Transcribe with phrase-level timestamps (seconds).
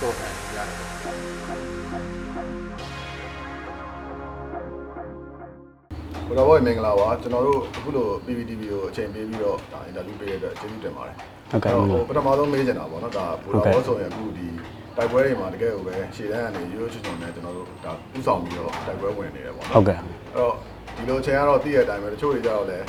[0.00, 0.78] တော့တယ်ကြားတယ်
[6.26, 14.46] ဘုရားဘောမင်္ဂလာပါကျွန်တော်တို့အခုလို PPTV ကိုအချိန်ပေးပြီးတော့ဒါအင်တာဗျူးပေးရတဲ့အတွက်ကျေးဇူးတင်ပါတယ်ဟုတ်ကဲ့အဲ့တော့ဟိုပထမဆုံးမေးချင်တာပေါ့နော်ဒါဘုရားဘောဆိုရင်အခုဒီ
[14.96, 20.54] တိုက်ပွဲတွေမှာတကယ်ကိုပဲရှေ့တန်းကနေရိုးရိုးချွတ်ချွတ်နဲ့ကျွန်တော်တို့ဒါဥဆောင်ပြီးတော့တိုက်ပွဲဝင်နေတယ်ပေါ့နော်ဟုတ်ကဲ့အဲ့တော့
[20.96, 22.86] ဒီလိုအချိန်ကတော့သိရတဲ့အတိုင်းပဲတချို့တွေကြတော့လည်း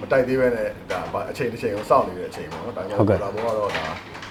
[0.00, 1.00] မတိုက်သေးပဲနဲ့ဒါ
[1.30, 3.84] အချိန်တစ်ချိန်ကိုစောင့်နေတဲ့အချိန်ပေါ့နော်ဒါပေမဲ့ဘုရားဘောကတော့ဒါ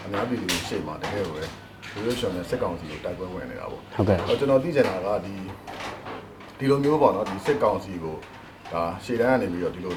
[0.03, 1.66] အများပြည်သူရှေ့မှာတကယ်ကိုပဲ
[1.97, 5.33] ရိုးရိုးချွတ်ချွတ်နဲ့စစ်ကောင်စီကိုတိုက်ပွဲဝင်နေတာပေါ့ဟုတ်ကဲ့အဲ့တော့ကျွန်တော်သိချင်တာကဒီ
[6.57, 8.15] ဒီလိုမျိုးပေါ့နော်ဒီစစ်ကောင်စီကို
[8.73, 9.95] ဒါရှေ့တန်းကနေပြီးတော့ဒီလို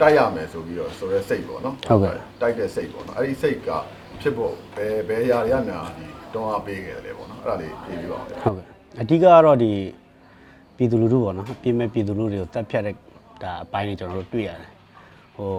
[0.00, 3.70] တိုက်ရမယ်ဆိုပြီးတော့ဆိုရဲစိတ်ပေါ့နော်ဟုတ်ကဲ့တိုက်တဲ့စိတ်ပေါ့နော်အဲ့ဒီစိတ်က
[4.20, 8.66] ဖြစ်ဖို့ဘယ်ဘယ်ຢာတွေကများဒီတွန်းအားပေးခဲ့တယ်လေပေါ့နော်အဲ့ဒါလေးဖြေပြီးပါဦးဟုတ်ကဲ့
[9.00, 9.72] အဓိကကတော့ဒီ
[10.76, 12.94] ပြည်သူလူထုပေါ့နော်ပြည်မဲ့ပြည်သူလူတွေကိုတက်ဖြတ်တဲ့
[13.42, 14.70] ဒါအပိုင်းတွေကျွန်တော်တို့တွေ့ရတယ်
[15.36, 15.50] ဟို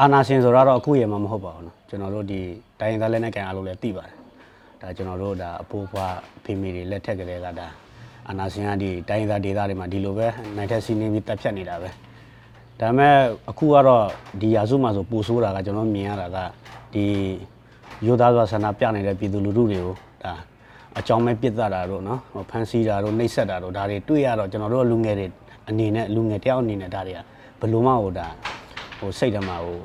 [0.00, 2.40] အာနာရှင်ဆိုတော့အခုရေမှမဟုတ်ပါဘူးနော်ကျွန်တော်တို့ဒီ
[2.80, 4.17] တိုင်းရင်းသားလက်နက်ကန်အားလုံးလည်းသိပါတယ်
[4.80, 7.66] ဒါကျွန်တော်တို့ဒါအဖိုးဖွားဖေမီတွေလက်ထက်ကလေးကဒါ
[8.28, 10.26] အာနာရှင်ကဒီတိုင်းရင်းသားဒေသတွေမှာဒီလိုပဲ
[10.56, 11.88] နိုင်ထက်စီးနေပြီးတက်ဖြတ်နေတာပဲ
[12.80, 13.14] ဒါပေမဲ့
[13.50, 14.04] အခုကတော့
[14.40, 16.36] ဒီရာစုမှာဆိုပူဆိုးတာကကျွန်တော်မြင်ရတာက
[16.94, 17.04] ဒီ
[18.06, 20.32] ရိုးသားစွာဆန္ဒပြနေတဲ့ပြည်သူလူထုတွေကိုဒါ
[20.98, 25.26] အကြောင်းမဲ့ပြစ်သားတာတို့နော်ဟိုဖန်ဆီးတာတို့နှိပ်စက်တာတို့ဒါတွေတွေ့ရတော့ကျွန်တော်တို့လူငယ်တွေ
[25.68, 27.18] အနေနဲ့လူငယ်တယောက်အနေနဲ့ဒါတွေက
[27.60, 28.26] ဘယ်လိုမှဟိုဒါ
[28.98, 29.78] ဟိုစိတ်ထဲမှာဟို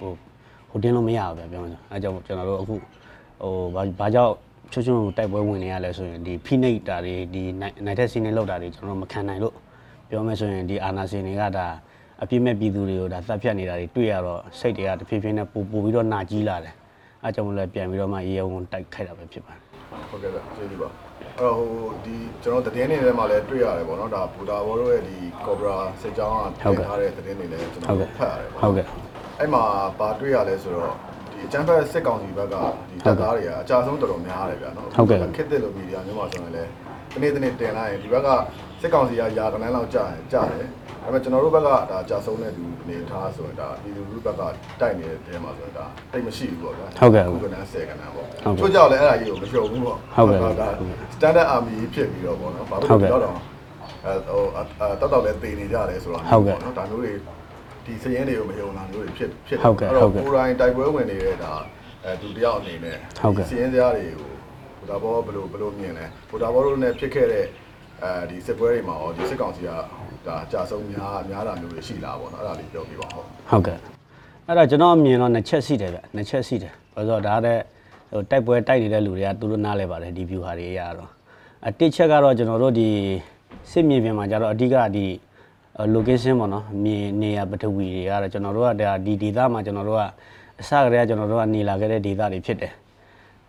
[0.00, 0.12] ဟို
[0.70, 2.74] ဟိုတင်းလို့မရဘူးဗျပြောမှဆိုအဲကြောင့်ကျွန်တော်တို့အခု
[3.42, 4.34] ဟိုဘာဘာကြောင့်
[4.72, 9.54] ချွတ်ချွတ်တိုက်ပွဲဝင်နေရလဲဆိုရင်ဒီဖိနှိပ်တာတွေဒီနိုင်တဲ့စီနေလောက်တာတွေကျွန်တော်တို့မခံနိုင်လို့
[10.08, 11.66] ပြောမယ်ဆိုရင်ဒီအာနာစင်တွေကဒါ
[12.22, 16.74] အပြစ်မဲ့ပြည်သူတွေကိုဒါတပ်ဖြတ်နေတာတွေတွေ့ရတော့စိတ်တွေကတဖြည်းဖြည်းနဲ့ပူပူပြီးတော့နာကြီးလာတယ်
[17.22, 19.60] အဲကြောင့်မလို့ပြန်ပြီးတော့မှရေုံတိုက်ခိုက်တာပဲဖြစ်ပါတယ်
[20.10, 20.88] ဟုတ်ကဲ့ဗျကျေးဇူးပါ
[21.20, 21.70] အဲ့တော့ဟို
[22.04, 28.86] ဒီကျွန်တော်သတင်းတွေထဲမှာလည်းတွေ့ရတယ်ပေါ့နော်ဒါဘူတာဘောတို့ရဲ့ဒီကော်ဘရာစစ်ကြောင်းကဟုတ်ကဲ့ထားတဲ့သတင်းတွေလည်းကျွန်ဟုတ်တော်ကဲ့ဖတ်ရတယ်ပေါ့ဟုတ်ကဲ့
[29.38, 29.62] အဲ့မှာ
[30.00, 31.13] ပါတွေ့ရလဲဆိုတော့ဒီ
[31.44, 32.54] အချမ်းဖက်စစ်ကောင်စီဘက်က
[32.90, 36.70] ဒီတပ်သားတွေကအကြဆုံးတော်တော်များတယ်ဗျာနော်ဟုတ်ကဲ့ခစ်တဲ့လိုမီဒီယာမျိုးမှာဆိုရင်လည်း
[37.12, 38.28] ဒီနေ့ဒီနေ့တင်လိုက်ရင်ဒီဘက်က
[38.80, 40.68] စစ်ကောင်စီကယာကနန်းလောက်ကြာရင်ကြာတယ်
[41.02, 44.42] ဒါပေမဲ့ကျွန်တော်တို့ဘက်ကဒါကြာဆုံးတဲ့လူအနေထားဆိုရင်ဒါဒီလူလူဘက်က
[44.80, 50.68] တိုက်နေတဲ့တဲမှာဆိုရင်ဒါတိတ်မရှိဘူးပေါ့ဗျာဟုတ်ကဲ့ခုကနန်းဆယ်ကနန်းပေါ့ဟုတ်ကဲ့ချို့ကြောက်လဲအဲ့ဒါကြီးကိုမပြောဘူးပေါ့ဟုတ်ကဲ့ဒါ
[51.14, 53.36] standard army ဖြစ်ပြီးတော့ပေါ့နော်ဘာလို့ဟုတ်ကဲ့လဲတော့
[54.06, 57.12] အဲဟိုအတော်တော်လည်းတည်နေကြတယ်ဆိုတော့ဟုတ်ကဲ့နော်ဒါမျိုးတွေ
[57.86, 61.52] ဒီစရင်တွေကိုမယုံတာမျိုးတွေဖြစ်ဖြစ်ဟုတ်ကဲ့အဲ့တော့ဟုတ်ကဲ့ကိုယ်တိုင်တိုက်ပွဲဝင်နေတဲ့ဒါ
[62.04, 64.30] အဲသူတယောက်အနေနဲ့ဟုတ်ကဲ့ဒီစရင်စရာတွေကို
[64.78, 67.46] ဘုရားဘောဘယ်လိုဘယ်လိုမြင်လဲဘုရားဘောတို့နဲ့ဖြစ်ခဲ့တဲ့
[68.02, 69.70] အဲဒီစစ်ပွဲတွေမှာရောဒီစစ်ကောင်စီက
[70.26, 73.78] ဒါကြာဆုံးများများတာမျိုးတွေရှိလာပေါ့နော်အဲ့ဒါလေးပြောပြပါဦးဟုတ်ကဲ့
[74.46, 77.58] အဲ့တော့ကျွန်တော်အမြင်တော့နှစ်ချက်ရှိတယ်ဗျနှစ်ချက်ရှိတယ်ဘာလို့လဲဆိုတော့ဒါတဲ့
[78.10, 81.10] ဟိုတိုက်ပွဲတိုက်နေတဲ့လူတွေကသူတို့နားလဲပါတယ်ဒီ view ဟာတွေရတော့
[81.66, 82.88] အတစ်ချက်ကတော့ကျွန်တော်တို့ဒီ
[83.70, 85.06] စစ်မြေပြင်မှာကျတော့အဓိကဒီ
[85.94, 90.02] location ပေါ့နော်မြေနေရာပထဝီတွေကတော့ကျွန်တော်တို့ကဒါဒီဒေသမှာကျွန်တော်တို့က
[90.60, 92.72] အစကတည်းကကျွန်တော်တို့ကနေလာခဲ့တဲ့ဒေသတွေဖြစ်တယ်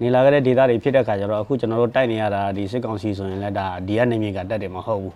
[0.02, 5.16] နေလာခဲ့တဲ့ဒေသတွေဖြစ်တဲ့ခါကျတော့အခုကျွန်တော်တို့တိုက်နေရတာဒီစစ်ကောင်စီဆိုရင်လည်းဒါဒီကနေမြေကတက်တယ်မဟုတ်ဘူး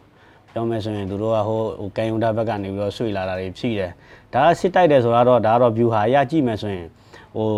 [0.52, 3.91] ပြောမယ်ဆိုရင်သူတို့ကဟိုဟိုကန်ယုံတာဘက်ကနေပြီးတော့ဆွေလာတာတွေဖြည့်တယ်
[4.34, 6.88] ဒါကစစ်တိုက်တယ်ဆိုတော့ဒါကတော့ view ဟာအရကြည့်မယ်ဆိုရင်
[7.36, 7.50] ဟို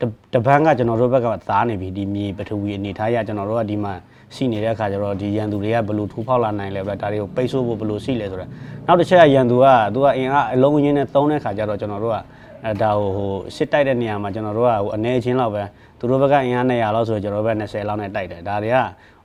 [0.00, 0.02] တ
[0.34, 3.94] တပန်းကကျွန်တော်တို့ဘက်ကသားနေပြီဒီမြေပထဝီအနေထားရကျွန်တော်တို့ကဒီမှာ
[4.34, 8.50] ရှိနေတဲ့အခါကျတော့ဒီရန်သူတွေကဘယ်လိုထိုးဖောက်လာနိုင်လဲပဲဒါတွေကိုပိတ်ဆို့ဖို့ဘယ်လိုရှိလဲဆိုတော့
[8.86, 12.18] နောက်တစ်ချက်ကရန်သူကသူကအင်အားအလုံးရင်းနဲ့သုံးတဲ့ခါကျတော့ကျွန်တော်တို့က
[12.64, 15.62] အဲဒါဟိုဟိုစစ်တိုက်တဲ့နေရာမှာကျွန်တော်တို့ကဟိုအနေချင်းလောက်ပဲ
[15.98, 18.78] သူတို့ဘက်ကအင်အား200လောက်ဆိုကျွန်တော်တို့ဘက်20လောက်နဲ့တိုက်တယ်ဒါတွေက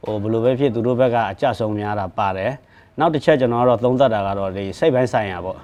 [0.03, 2.51] ဟိုဘယ်လိုပဲဖြစ်သူတို့ဘက်ကအကြဆုံးများတာပါတယ်
[2.99, 5.57] နောက်တစ်ချက်ကျွန်တော်ကတော့သုံးသပ်တာကတော့ဒီစိတ်ပိုင်းဆိုင်ရာပေါ့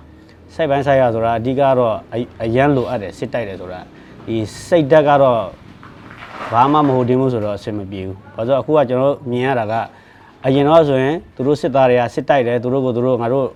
[0.55, 3.79] စိတ်ပိုင်းဆိုင်ရာဆိုတာအဓိကတော့အအရန်လိုအပ်တယ်စစ်တိုက်တယ်ဆိုတာ
[4.27, 4.37] ဒီ
[4.67, 5.39] စိတ်ဓာတ်ကတော့
[6.51, 9.73] ဘာမှမဟုတ်တင်ဘူးဆိုတော့အဆင်မပြေဘူးဘာလို့လဲဆိုတော့အခုကကျွန်တော်တို့မြင်ရတာက
[10.45, 13.47] အရင်တော့ဆိုရင်သူတို့စစ်သားတွေကစစ်တိုက်တယ်သူတို့ကိုသူတို့ငါတို့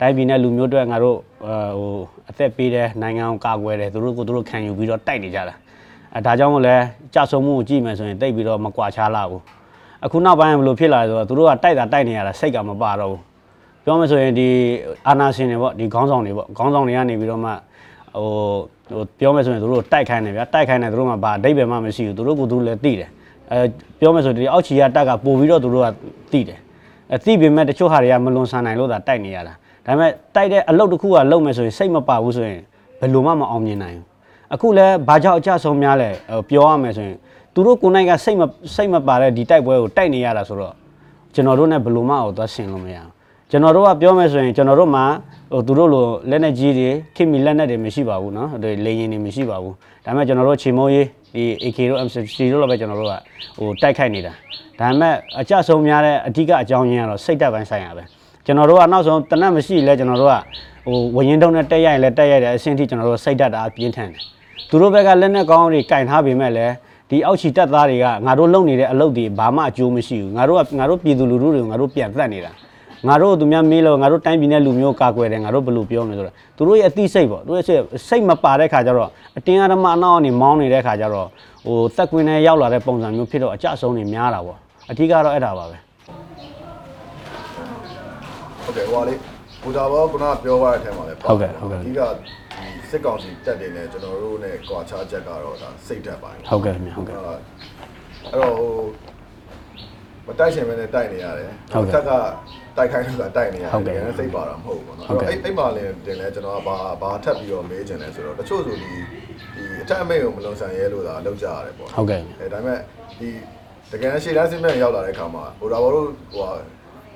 [0.00, 1.16] တိုင်းပြည်နဲ့လူမျိုးတွေငါတို့
[1.78, 2.00] ဟို
[2.30, 5.54] အသက်ပေးတယ်နိုင်ငံကိုကာကွယ်တယ်သူတို့ကိုသူတို့ခံယူပြီးတော့တိုက်နေကြတာ
[6.14, 6.76] အဲဒါကြောင့်မို့လဲ
[7.14, 9.42] ကြဆုံမှုကိုကြည့်မယ်ဆိုရင်တိတ်ပြီးတော့မကွာခြားလာဘူး
[10.04, 13.20] အခုနောက်ပိုင်းဘယ်လိုဖြစ်လာလဲဆိုတော့သူတို့ကတိုက်တာတိုက်နေရတာစိတ်ကမပါတော့ဘူး
[13.84, 14.48] ပြောမယ်ဆိုရင်ဒီ
[15.08, 17.50] အာနာရှင်တွေပေါ့ဒီခေါင်းဆောင်တွေပေါ့ခေါင်းဆောင်တွေကနေပြီးတော့မှ
[18.14, 18.26] ဟို
[18.90, 23.10] ဟိုပြောမယ်ဆိုရင်သူတို့တိုက်ခိုင်းတယ်ဗျာတိုက်ခိုင်းတယ်သူတို့ကဘာအဓိပ္ပာယ်မှမရှိဘူးသူတို့ကသူတို့လည်းသိတယ်
[23.52, 23.60] အဲ
[24.00, 25.86] ပြောမယ်ဆိုဒီအောက်ချီကတက်ကပို့ပြီးတော့သူတို့က
[26.32, 26.58] သိတယ်
[27.12, 29.54] အဲသိပေမဲ့တချို့ဟာတွေကမလွန်ဆန်နိုင်လို့သာတိုက်နေရတာ
[29.86, 32.60] ဒါပေမဲ့တိုက်တဲ့အလုပ်တစ်ခုကလုပ်မယ်ဆိုရင်စိတ်မပါဘူးဆိုရင်
[33.00, 34.06] ဘယ်လိုမှမအောင်မြင်နိုင်ဘူး
[34.54, 37.16] အခုလဲဘာကြောင့်အကြဆုံးများလဲဟိုပြောရမယ်ဆိုရင်
[37.54, 38.42] သူတို့ကိုယ်နိုင်ကစိတ်မ
[38.74, 40.74] စိတ်မပါတဲ့ဒီတိုက်ပွဲကိုတိုက်နေရတာဆိုတော့
[41.34, 43.10] ကျွန်တော်တို့ ਨੇ ဘယ်လိုမှတော့သွားဆင်လို့မရဘူး
[43.51, 45.05] ကျွန်တော်တို့ကပြောမယ်ဆိုရင်ကျွန်တော်တို့မှာ
[45.51, 49.73] ဟိုသူတို့လိုလက်နဲ့ကြီးတွေခင်မီလက်နဲ့တွေမရှိပါဘူးเนาะဒီလေရင်တွေမရှိပါဘူး
[50.05, 53.13] ဒါပေမဲ့ကျွန်တော်တို့ချေမိုးရေးဒီ AK တို့ M60 တို့လည်းပဲကျွန်တော်တို့က
[53.57, 54.33] ဟိုတိုက်ခိုက်နေတာ
[54.79, 58.03] ဒါပေမဲ့အကြဆုံးများတဲ့အဓိကအကြောင်းရင်းကတော့စိတ်ဓာတ်ပိုင်းဆိုင်ရာပဲ
[58.45, 60.35] ကျွန်တော်တို့ကနောက်ဆုံးတနတ်မရှိလဲကျွန်တော်တို့က
[60.85, 64.21] ဟိုဝရင်တုံးနဲ့တက်ရိုက်လဲတက်ရိုက်တယ်အဆင့်ထိကျွန်တော်တို့စိတ်ဓာတ်အားပြင်းထန်တယ်
[64.69, 66.73] သူတို့ဘက်ကလက်နဲ့ကောင်းတွေကင်ထားပေမဲ့လည်း
[67.09, 72.51] ဒီအောက်ချီတက်သားတွေကငါတို့လုပ်နေတဲ့အလုပ်တွေဘာမှအကျိုးမရှိဘူးငါတို့ကငါတို့ပြည်သူလူထုတွေကိုငါတို့ပြန်သက်နေတာ
[73.08, 77.66] ငါတို့သူများမေးလို့ငါတို့တိုင်းပြည်နဲ့လူမျိုးကာကွယ်တယ်ငါတို့ဘယ်လိုပြောမလဲဆိုတော့သူတို့ရဲ့အသိစိတ်ပေါ့သူတို့ရဲ့
[78.08, 81.28] စိတ်မပါတဲ့ခါကျတော့အတင်းအဓမ္မအနောက်အနေမောင်းနေတဲ့ခါကျတော့
[81.66, 84.58] ဟိုသက်ကွင်းနဲ့ရောက်လာတဲ့ပုံစံမျိုးဖြစ်တော့အကြဆုံးတွေများတာပေါ့
[84.90, 85.76] အထူးကတော့အဲ့ဒါပါပဲ
[88.64, 89.14] ဟုတ်ကဲ့ဟိုပါလေ
[89.62, 90.14] ဘူတာဘောက
[90.44, 92.28] ပြောသွားတဲ့အထက်မှာလည်းပါဟုတ်ကဲ့ဟုတ်ကဲ့အဓိကဒီ
[92.90, 97.38] စစ်ကောင်စီတက်တယ်နဲ့ကျွန်တော်တို့ ਨੇ ကွာခြားချက်ကတော့ဒါစိတ်ဓာတ်ပိုင်းဟုတ်ကဲ့ခင်ဗျဟုတ်ကဲ့အဲ့
[98.40, 98.72] တော့ဟို
[100.26, 102.12] မတိုက်ရှင်ပဲနဲ့တိုက်နေရတယ်ဟုတ်ကဲ့တက်က
[102.76, 108.90] တိုက်ခိုင်းလို့ကတိုက်နေရတယ်ဟုတ်ကဲ့တကယ်စိတ်ပါတာမဟုတ်ဘူးပေါ့နော်ဟုတ်ကဲ့အဲ့အဲ့မှာလည်းတင်လဲကျွန်တော်ကဘာဘာထပ်ပြီးတော့မေးချင်လဲဆိုတော့တချို့ဆိုဒီ
[109.54, 112.80] ဒီအထက်အမိတ်ကိုမလုံဆန်ရဲလို့သာလောက်ကြရတယ်ပေါ့ ဟုတ်ကဲ့ အဲဒါပေမဲ့
[113.18, 113.28] ဒီ
[113.92, 116.50] တကယ်ရှေ့တန်းစင်းမဲ့ရောက်လာတဲ့ခါမှာဟိုဒါဘောတို့ဟိုဟာ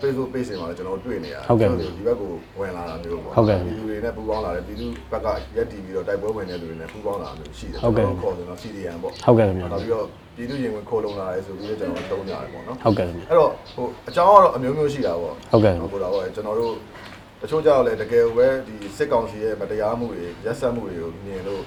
[0.02, 10.06] Facebook page တွေမှာလည်းကျွန်တော်တို့တွေ့နေရတယ်ဟုတ်ကဲ့ကျွန်တော်တို့ဒီဘက်ကိုဝင်လာတာမျိုးပေါ့ဟုတ်ကဲ့ပြည်သူတွေနဲ့ပူးပေါင်းလာတယ်ပြည်သူဘက်ကရက်တီပြီးတော့တိုက်ပွဲဝင်တဲ့လူတွေနဲ့ပူးပေါင်းလာတာမျိုးရှိတယ်ဟုတ်ကဲ့ကျွန်တော်တို့ခေါ်ဆိုတော့ CDN ပေါ့ဟုတ်ကဲ့ခင်ဗျနောက်ပြီးတော့
[10.36, 16.74] ပြည်သူရင်ဝင်ခိုးလုံလာတယ်ဆိုပြီးတော့ကျွန်တော်တို့တုံးကြတယ်ပေါ့နော်ဟုတ်ကဲ့ခင်ဗျအဲ့တော့ဟိုအကြောင်းကတော့အမျိုးမျိုးရှိတာပေါ့ဟုတ်ကဲ့ဟိုဒါပေါ့ကျွန်တော်တို့
[17.40, 21.62] တချို့ကြောက်လဲတကယ်ပဲဒီစစ်ကောင်စီရဲ့မတရားမှုတွေရက်စက်မှုတွေကိုမြင်လို့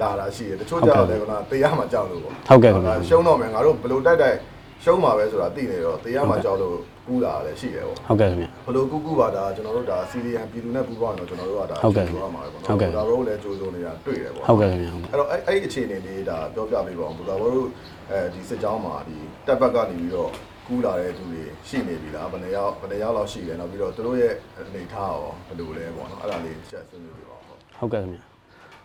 [0.00, 4.36] လာတာရှိတယ်တချို့ကြောက်လဲကတရားမှကြောက်လို့ပေါ့ဟုတ်ကဲ့ခင်ဗျရှုံးတော့မယ်ငါတို့ဘယ်လိုတိုက်တိုက်
[4.84, 6.76] ရှုံးမှာပဲဆိုတာသိနေတော့တရားမှကြောက်လို့
[7.06, 17.68] ကူးလာတယ်ရှိတယ်ပေါ့ဟုတ်ကဲ့ခင်ဗျဘယ်လိုကူးကူးပါဒါကျွန်တော်တို့ဒါစီရီယန်ပြည်သူနဲ့ပူးပေါင်းတော့ကျွန်တော်တို့ကဒါဟုတ်ကဲ့ကြိုးရမှာပဲပေါ့ဟုတ်ကဲ့ဒါတို့လည်းကြိုးစုံနေတာတွေ့တယ်ပေါ့ဟုတ်ကဲ့ခင်ဗျဟုတ်ကဲ့အဲ့တော့အဲ့အဲ့ဒီအခြေအနေလေးဒါပြောပြပေးပါအောင်ဘုရားတို့
[18.10, 20.30] အဲဒီစစ်ကြောင်းမှာဒီတက်ဘက်ကနေပြီးတော့
[20.66, 28.18] ကူးလာတဲ့သူတွေရှိနေပြီလားဘယ်နှယောက်ဘယ်နှယောက်လောက်ရှိလဲနောက်ပြီးတော့သူတို့ရဲ့အနေထားရောဘယ်လိုလဲပေါ့နော်အဲ့ဒါလေးချက်ဆွေးနွေးပြပါဦးဟုတ်ဟုတ်ကဲ့ခင်ဗျ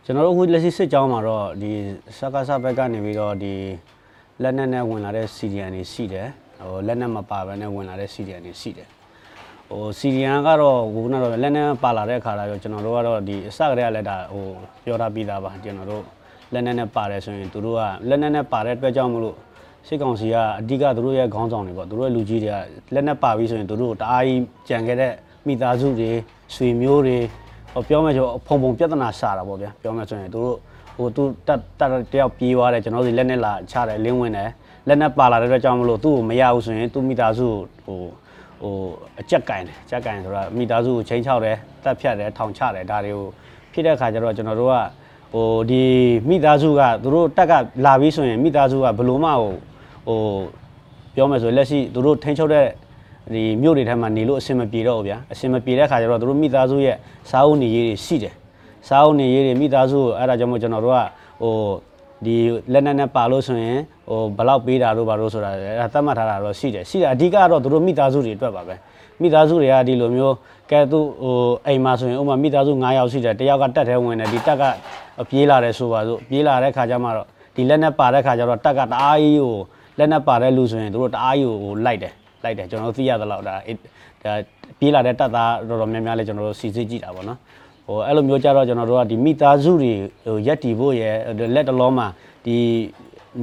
[0.06, 1.72] ကျွန်တော်တို့အခုလက်ရှိစစ်ကြောင်းမှာတော့ဒီ
[2.18, 3.54] စကားစဘက်ကနေပြီးတော့ဒီ
[4.44, 6.28] လက်နက်နဲ့ဝင်လာတဲ့ CDN တွေရှိတယ်
[6.60, 8.88] ဟိုလက်နက်မပါဘဲနဲ့ဝင်လာတဲ့ CDN တွေရှိတယ်
[9.70, 14.46] ဟို CDN ကတော့ခုနကတော့လက်နက်ပါလာတဲ့အခါလာရောကျွန်တော်တို့ကတော့ဒီအစကတည်းကလည်းဒါဟို
[14.84, 16.04] ပြောထားပြီးသားပါကျွန်တော်တို့
[16.54, 19.36] လက်နက်နဲ့ပါတယ်ဆိုရင်သူတို့ကလက်နက်နဲ့ပါတဲ့အတွက်ကြောင့်မလို့
[19.88, 22.56] စစ်ကောင်စီကအဓိကသူတို့ရဲ့ခေါင်းဆောင်တွေပေါ့သူတို့ရဲ့လူကြီးတွေက
[22.94, 25.14] လက်နက်ပါပြီးဆိုရင်သူတို့တအားကြီးကြံခဲ့တဲ့
[25.48, 26.12] မိသားစုတွေ
[26.56, 27.18] ဆွေမျိုးတွေ
[27.74, 30.58] ဟိုပြောမယ်ဆိုဖုံဖုံပြဿနာရှာတာပေါ့ဗျာပြောမယ်ဆိုရင်သူတို့
[30.98, 34.50] ဟိုသူတက်တက်တယောက်ပြေးသွားတယ်ကျွန်တော်တို့လက်နဲ့လာချတယ်လင်းဝင်တယ်
[34.88, 37.56] လက်နဲ့ပါလာတဲ့အတွက်ကြောင့်မလို့သူ့ကိုမရဘူးဆိုရင်သူ့မိသားစုကို
[37.86, 38.02] ဟို
[38.62, 38.76] ဟို
[39.20, 43.26] အကြက်ကင်တယ်အကြက်ကင်ဆိုတာမိသားစုကိုချိန်ချောက်တယ်တက်ဖြတ်တယ်ထောင်ချတယ်ဒါတွေကို
[43.74, 44.76] ဖြစ်တဲ့အခါကျတော့ကျွန်တော်တို့က
[45.34, 45.84] ဟိုဒီ
[46.30, 47.54] မိသားစုကသူတို့တက်က
[47.86, 49.52] လာပြီးဆိုရင်မိသားစုကဘလို့မှဟို
[50.08, 50.20] ဟို
[51.16, 52.66] ပြောမယ်ဆိုရင်လက်ရှိသူတို့ထိန်းချုပ်တဲ့
[53.34, 56.96] ဒီမြို့တွေထဲမှာနေလို့အဆင်မပြေတော့ဘူးဗျာအဆင်မပြေတဲ့ခါကျတော့သူတို့မိသားစုရဲ့
[57.30, 58.34] စားအုပ်နေရေးတွေရှိတယ်
[58.88, 61.00] စားအုပ်နေရေးတွေမိသားစုကိုအဲ့ဒါကြောင့်မို့ကျွန်တော်တို့က
[61.42, 61.54] ဟို
[62.26, 62.36] ဒီ
[62.74, 63.80] လက်နက်နဲ့ပါလို့ဆိုရင်
[64.10, 68.76] ဟိုဘလောက်ပေးတာတို့ဘာလို့ဆိုတာလဲအဲ့ဒါသတ်မှတ်ထားတာတော့ရှိတယ်ရှိတယ်အဓိကတော့သူတို့မိသားစုတွေအတွက်ပါပဲ
[69.22, 70.36] မိသားစုတွေကဒီလိုမျိုး
[70.72, 71.36] ကဲသူဟို
[71.68, 74.64] အိမ်မှာဆိုရင်ဥပမာမိသားစု9ယောက်ရှိတယ်တယောက်ကတက်ထဲဝင်တယ်ဒီတက်က
[75.30, 79.58] ပြေးလာတယ်ဆိုပါစို့ပြေးလာတဲ့ခါကျမှတော့ဒီလက်နဲ့ပါတဲ့ခါကျတော့တက်ကတအားကြီးဟို
[79.98, 82.14] လက်နဲ့ပါတဲ့လူဆိုရင်တို့တအားကြီးကိုလိုက်တယ်
[82.44, 83.76] လိုက်တယ်ကျွန်တော်တို့သိရသလောက်ဒါအဲ့
[84.24, 84.34] ဒါ
[84.80, 87.40] ပြေးလာတဲ့တပ်သားတော်တော်များများလည်းကျွန်တော်တို့စီစစ်ကြည့်တာပေါ့နော်
[87.88, 89.94] ဟိုအဲ့လိုမျိုးကြတော့ကျွန်တော်တို့ကဒီမိသားစုတွေ
[90.26, 91.16] ဟိုရက်တီဖို့ရယ်
[91.56, 92.08] လက်တလုံးမှာ
[92.46, 92.58] ဒီ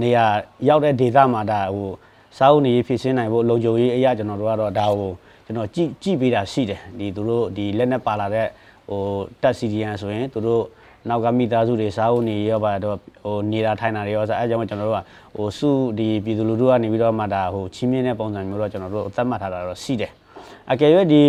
[0.01, 0.25] နေရာ
[0.69, 1.91] ရောက်တဲ့ဒေသမှာဒါဟို
[2.39, 5.13] စားအုပ်နေရေးဖြစ်ရှင်းနိုင်ဖို့လုံခြုံရေးအရာကျွန်တော်တို့ကတော့ဒါဟို
[5.45, 8.49] ကျွန်တော်ကြည့်ကြည့်ပေးတာရှိတယ်ဒီသူတို့ဒီလက်နဲ့ပါလာတဲ့
[8.89, 9.03] ဟို
[9.43, 10.63] တက်စီဒီယန်ဆိုရင်သူတို့
[11.09, 15.03] နောက်ကမိသားစုတွေစားဖို့နေရောပါတော့ဟိုနေတာထိုင်တာတွေရောဆိုအဲအကြောင်းကျွန်တော်တို့က
[15.37, 20.11] ဟိုစုဒီပြည်သူလူထုကနေပြီးတော့မှဒါဟိုချင်းမြင့်တဲ့ပုံစံမျိုးတော့ကျွန်တော်တို့သတ်မှတ်ထားတာတော့ရှိတယ်
[20.71, 21.23] အကယ်၍ဒီ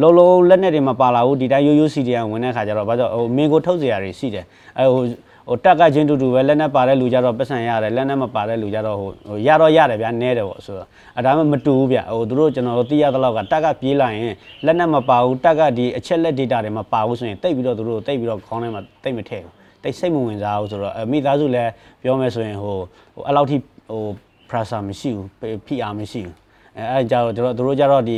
[0.00, 4.44] လုံးလုံးလက်နဲ့တွေမပါလာဘူးဒီတိုင်းရိုးရိုးစီဒီယန်ဝင်တဲ့ခါကျတော့ဘာကြောင့်ဟိုမင်းကိုထုတ်เสียရတွေရှိတယ်
[4.78, 5.02] အဲဟို
[5.48, 14.34] ဟိုတက်ကချင်းတူတူပဲလက်နဲ့ပါတဲ့လူကြတော့ပတ်စံရတယ်လက်နဲ့မပါတဲ့လူကြတော့ဟိုဟိုရတော့ရတယ်ဗျာနဲတယ်ပေါ့ဆိုတော့အဲဒါမှမတူဘူးဗျဟိုသူတို့ကျွန်တော်တို့သိရသလောက်ကတက်ကပြေးလာရင်
[14.64, 21.70] လက်နဲ့မပါဘူးတက်ကဒီအချက်လက် data တွေမပါဘူးဆိုရင်တိတ်ပြီးတော့သူတို့တိတ်ပြီးတော့ခေါင်းထဲမှာတိတ်မထည့်ဘူး တိတ်စိတ်မဝင်စားဘူးဆိုတော့အမိသားစုလည်း
[22.02, 22.76] ပြောမယ်ဆိုရင်ဟို
[23.14, 23.56] ဟိုအဲ့လောက်ထိ
[23.90, 24.02] ဟို
[24.50, 25.28] pressure မရှိဘူး
[25.66, 26.34] ဖိအားမရှိဘူး
[26.77, 28.17] အဲအဲကြတော့တို့တို့ကြတော့ဒီ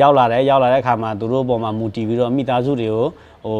[0.00, 3.06] ရောက်လာတယ်ရောက်လာတဲ့အခါမှာသူတို့ပေါ်မှာမူတည်ပြီးတော့မိသားစုတွေကို
[3.44, 3.58] ဟို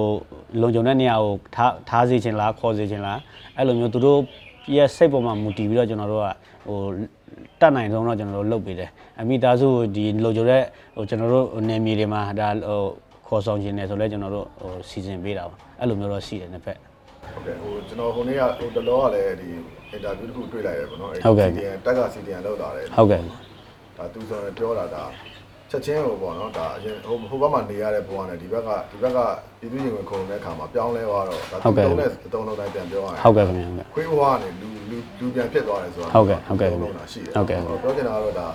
[0.61, 3.19] လုံခြုံတဲ့နေရာကိုထားထားစေချင်လားခေါ်စေချင်လား
[3.57, 4.19] အဲ့လိုမျိုးသူတို့
[4.76, 6.26] ရဲ့စိတ်ပေါ်မှာမူတည်ပြီးတော့ကျွန်တော်တို့က
[6.67, 6.78] ဟို
[7.61, 8.90] တတ်နိုင်ဆုံးတော့ကျွန်တော်တို့လုပ်ပေးတယ်
[9.21, 10.62] အမိသားစုဒီလုံခြုံတဲ့
[10.97, 12.81] ဟိုကျွန်တော်တို့နေမြေတွေမှာဒါဟို
[13.26, 16.78] ခေါ်ဆောင်ခြင်းနေဆိုလဲကျွန်တော်တို့ဟိုစီစဉ်ပေးတာပါအဲ့လိုမျိုးတော့ရှိတယ်နှစ်ဖက်
[17.33, 19.49] ဟုတ်ကဲ့ဟိုကျွန်တော်ဟိုနေ့ကဟိုတလောကလည်းဒီ
[19.90, 23.23] အင်တာဗျူးတစ်ခုတွေ့လိုက်ရပေါ့နော်ဟုတ်ကဲ့ CDN တက်က CDN လောက်တာတယ်ဟုတ်ကဲ့
[23.99, 25.05] ဒါသူဆိုရင်ပြောတာဒါ
[25.71, 29.19] ချက်ချင်းဟိုပေါ့နော်ဒါအရင်ဟိုဟိုဘက်မှာနေရတဲ့ဘဝနဲ့ဒီဘက်ကဒီဘက်က
[29.61, 38.49] ပြည်သူ့ရင်ဝင်ခုံတဲ့အခါမှာပြောင်းလဲသွားတော့ဒါသူတုံးတဲ့အတုံးလုံးတိုင်းပြန်ပြောရရင်ဟုတ်ကဲ့ခင်ဗျာဟုတ်ကဲ့ခွေးဘဝကနေလူလူလူပြန်ဖြစ်သွားတယ်ဆိုတာဟုတ်ကဲ့ဟုတ်ကဲ့လုံးတာရှိတယ်ဟုတ်ကဲ့ပြောချင်တာကတော့ဒါ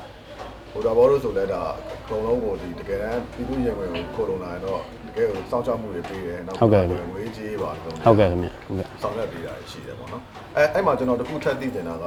[0.72, 10.22] ဟိုဒါဘောလို့ဆိုလဲဒါအကုန်လုံးကိုဒီတကယ်တမ်းပြည်သူ့ရင်ဝင်ကိုခိုးလုံလာရင်တော့တကယ်ကိုစောင့်ရှောက်မှုတွေပေးတယ်နောက်ဟုတ်ကဲ့ငွေကြေးပါတော့ဟုတ်ကဲ့ခင်ဗျာဟုတ်ကဲ့ဆောင်ရွက်ပေးတာရှိတယ်ပေါ့နော်
[10.58, 12.06] အဲအဲ့မှာကျွန်တော်တခုထပ်သိနေတာက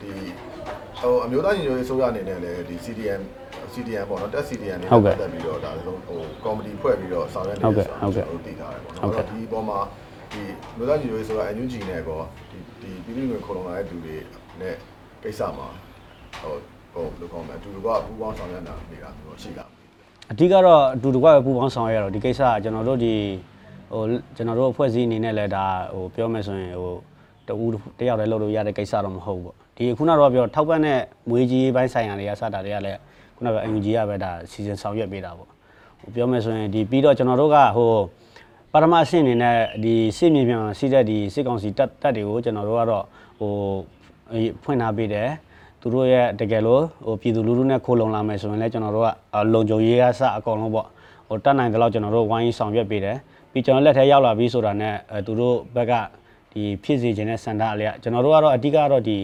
[0.00, 0.10] ဒီ
[1.02, 3.22] ဟိုအမျိုးသားညီညွတ်ရေးဆိုရအနေနဲ့လည်းဒီ CDN
[3.72, 9.78] CDN ပေါ့နော်တက် CDN နဲ့ပတ်သက်ပြီးတော့ဒါလုံးဟိုကော်မတီဖွဲ့ပြီးတော့ဆောင်ရွက်နေတယ်ဆိုတာကျွန်တော်သိထားတယ်ပေါ့နော်ဒီအပေါ်မှာ
[10.32, 10.42] ဒီ
[10.74, 14.16] အမျိုးသားညီညွတ်ရေးဆိုရ NUG နဲ့ကောဒီဒီပြည်သူ့ဝင်ခုံလုံလာတဲ့သူတွေ
[14.60, 14.74] နဲ့
[15.22, 15.68] ကိစ္စမှာ
[16.40, 16.54] ဟို
[16.92, 19.68] ဟိုဘယ်လိုကောင်းမလဲအတူတူကပူးပေါင်းဆောင်ရွက်နေတာနေတာမျိုးရှိလား
[20.32, 23.14] အဓိကတော့အတူတကွပဲပူပေါင်းဆောင်ရွက်ရတော့ဒီကိစ္စကကျွန်တော်တို့ဒီ
[23.92, 24.02] ဟို
[24.36, 26.94] ကျွန်တော်တို့အဖွဲ့အစည်းအနေနဲ့လည်းဒါဟိုပြောမယ်ဆိုရင်ဟို
[27.48, 27.54] တူ
[27.98, 32.98] တယောက်တည်းလုပ်လို့ရတဲ့ကိစ္စတော့မဟုတ်ဘူးပေါ့ ဒီခုနကတော့ပြောထောက်ပံ့တဲ့မွေးကြီးပိုင်းဆိုင်ရာတွေကစတာတွေကလည်း
[33.36, 35.48] ခုနက UNG ကပဲဒါစီစဉ်ဆောင်ရွက်ပေးတာပေါ့
[36.00, 37.92] ဟိုပြောမယ်ဆိုရင်ဒီပြီးတော့ကျွန်တော်တို့ကဟို
[38.72, 43.04] ပထမအဆင့်အနေနဲ့ဒီစစ်မြေပြင်မှာရှိတဲ့ဒီစစ်ကောင်စီတပ်တပ်တွေကိုကျွန်တော်တို့ကတော့
[43.38, 43.52] ဟို
[44.62, 45.28] ဖွင့်ထားပေးတယ်
[45.80, 49.08] သူတို့ရဲ့တကယ်လို့ဟိုပြည်သူလူထုနဲ့ခိုးလုံလာမယ်ဆိုရင်လည်းကျွန်တော်တို့က
[49.52, 50.86] လုံခြုံရေးအစအကုန်လုံးပေါ့
[51.28, 53.16] ဟိုတတ်နိုင်တဲ့လောက်ကျွန်တော်တို့ဝိုင်းဆောင်ရွက်ပေးတယ်
[53.52, 55.92] ပြီးကျွန်တော်လက်ထဲရောက်လာပြီဆိုတာနဲ့အဲသူတို့ဘက်က
[56.52, 59.18] ဒီဖြစ်စေခြင်းနဲ့စန္ဒအလျက်ကျွန်တော်တို့ကတော့အဓိကတော့ဒီ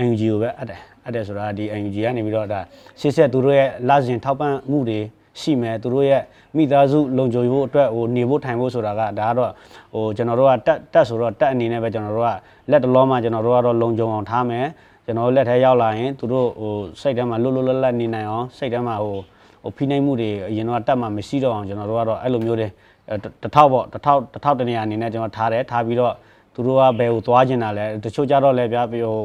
[0.00, 2.60] NUG ကိုပဲအပ်တယ်အပ်တယ်ဆိုတာဒီ NUG ကနေပြီးတော့ဒါ
[3.00, 5.00] ရှေ့ဆက်သူတို့ရဲ့လစဉ်ထောက်ပံ့မှုတွေ
[5.40, 6.22] ရှိမယ်သူတို့ရဲ့
[6.56, 9.50] မိသားစုလုံခြုံရေးအတွက်ဟိုနေဖို့ထိုင်ဖို့ဆိုတာကဒါကတော့
[9.94, 12.30] ဟိုကျွန်တော်တို့ကတက်တက်ဆိုတော့တက်အနေနဲ့ပဲကျွန်တော်တို့က
[12.70, 14.66] လက်တလုံးမှာကျွန်တော်တို့ကတော့လုံခြုံအောင်ထားမယ်
[15.06, 19.16] ကျွန်တော်တို့လက်ထဲရောက်လာရင်သူတို့ဟိုစိတ်ထဲမှာလွတ်လွတ်လပ်လပ်နေနိုင်အောင်စိတ်ထဲမှာဟို
[19.62, 22.68] ဟိုဖိနှိပ်မှုတွေအရင်တော့တတ်မှမရှိတော့အောင်ကျွန်တော်တို့ကတော့အဲ့လိုမျိုးတွေ
[23.08, 26.14] အဲတစ်ထောက်ပေါ့တစ်ထောက်တစ်ထောက်တနေရာအနေနဲ့ကျွန်တော်ထားတယ်ထားပြီးတော့
[26.54, 29.24] သူတို့ကဘယ်ကိုသွားကျင်တာလဲတချို့ကြတော့လည်းဗျာပြီးဟိုဟိ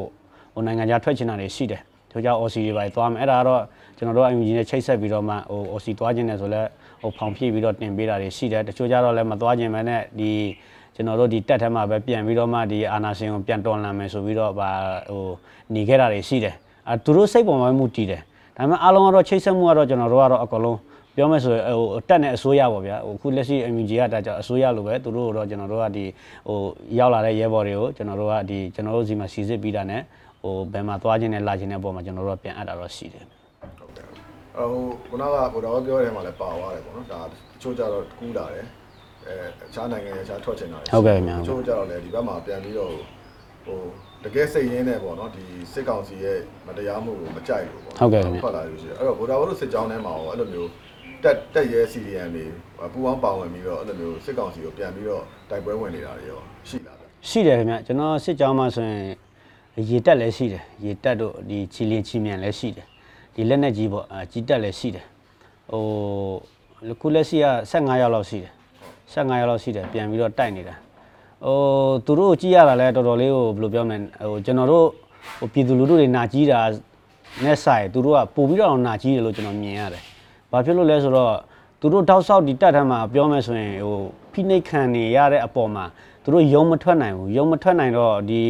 [0.66, 3.62] နိုင်ငံခြားထွက်ကျင်တာတွေရှိတယ်တချို့ကြ OC တွေပါသွားမယ်အဲ့ဒါကတော့
[3.96, 6.62] ကျွန်တော်တို့ UNG နဲ့ချိတ်ဆက်ပြီးတော့မှဟို OC သွားကျင်တယ်ဆိုလဲ
[7.00, 10.30] ဟိုဖောင်ဖြည့်ပြီးတော့တင်ပေးတာတွေရှိတယ်တချို့ကြတော့လည်းမသွားကျင်မဲနဲ့ဒီ
[10.94, 14.70] ကျွန်တော်တို့ဒီတက်ထဲမှာပဲပြန်ပြီးတော့မှဒီအာနာရှင်ကိုပြန်တော်လှန်မယ်ဆိုပြီးတော့ဗာ
[15.10, 15.24] ဟို
[15.74, 16.54] နေခဲ့တာတွေရှိတယ်
[16.88, 18.20] အဲသူတို့စိတ်ပေါ်မှာမှုတည်တယ်
[18.56, 20.78] ဒါပေမဲ့အားလုံးကတော့ချိတ်ဆက်မှုကတော့ကျွန်တော်တို့ကတော့အကုန်လုံး
[21.16, 26.04] ပြောမယ်ဆိုရင်ဟိုတက်နဲ့အစိုးရပေါ့ဗျာဟိုခုလက်ရှိ MUG ကဒါကြောင့်အစိုးရလိုပဲသူတို့တော့ကျွန်တော်တို့ကဒီ
[26.48, 26.58] ဟို
[26.98, 30.02] ရောက်လာတဲ့ရဲဘော်တွေကိုကျွန်တော်တို့ကဒီကျွန်တော်တို့စီမှာစီစစ်ပြီးတာနဲ့
[30.42, 33.24] ဟိုဘယ်မှာသွားခြင်းနဲ့လာခြင်းနဲ့ပုံမှာကျွန်တော်တို့ကပြန်အပ်တာတော့ရှိတယ်
[33.78, 34.06] ဟုတ်တယ်
[34.58, 38.66] အဟိုခုနကဘုရားပြောတဲ့မှာလည်းပါသွားတယ်ပေါ့နော်ဒါတချို့ကြတော့ကူးလာတယ်
[39.26, 39.34] အဲ
[39.66, 42.92] အခြားနိုင်ငံရဲ့အခြားထွက်ချင်တာဟုတ်ကဲ့ခင်ဗျာတချို့ကြတော့လည်းဒီဘက်မှာပြန်ပြီးတော့
[43.64, 43.80] ဟို
[44.24, 50.70] တကယ်စိတ်ရင်းနဲ့ပေါ့နော်ဒီစစ်ကောင်စီရဲ့မတရားမှုကိုမကြိုက်လို့ပေါ့ဟုတ်ကဲ့ခင်ဗျာထွက်လာလို့ရှိတယ်အဲ့တော့ဘုရားဘုရားစစ်ကြောင်းထဲမှာရောအဲ့လိုမျိုး
[51.24, 52.44] တက်တက်ရဲ CDM တွေ
[52.92, 59.02] ပူပေါင်းပါဝင်ပြီးတော့အဲ့လိုမျိုးစစ်ကောင်စီကိုပြန်ပြီးတော့တိုက်ပွဲဝင်နေတာတွေရောရှိလာတယ်ရှိတယ်ခင်ဗျကျွန်တော်စစ်ကြောင်းမှာဆိုရင်
[59.90, 62.86] ရေတက်လည်းရှိတယ်ရေတက်တို့ဒီချီလင်းချီမြန်လည်းရှိတယ်
[63.34, 65.04] ဒီလက်နဲ့ကြီးပေါ့အာကြီးတက်လည်းရှိတယ်
[65.70, 68.52] ဟိုခုလက်ရှိက15ရောက်လောက်ရှိတယ်
[69.12, 70.74] 15ရောက်လောက်ရှိတယ်ပြန်ပြီးတော့တိုက်နေတာ
[71.44, 71.56] ဟို
[72.06, 73.98] သူတို့ကြည့်ရတာလဲတော်တော်လေးဟိုဘယ်လိုပြောမလဲ
[74.30, 74.86] ဟိုကျွန်တော်တို့
[75.38, 76.60] ဟိုပြည်သူလူထုတွေနာကြီးတာ
[77.44, 80.02] နဲ့ဆိုင်သူတို့ကပို့ပြီးတော့နာကြီးတယ်လို့ကျွန်တော်မြင်ရတယ်
[80.50, 81.34] ဘာဖြစ်လို့လဲဆိုတော့
[81.80, 83.98] သူတို့တောက်ဆောက်ဒီတက်ထမ်းမှာပြောမယ်ဆိုရင်ဟို
[84.32, 85.84] ဖိနှိတ်ခံနေရတဲ့အပေါ်မှာ
[86.22, 88.42] သူတို့ယုံမထွက်နိုင်ဘူးယုံမထွက်နိုင်တော့ဒီ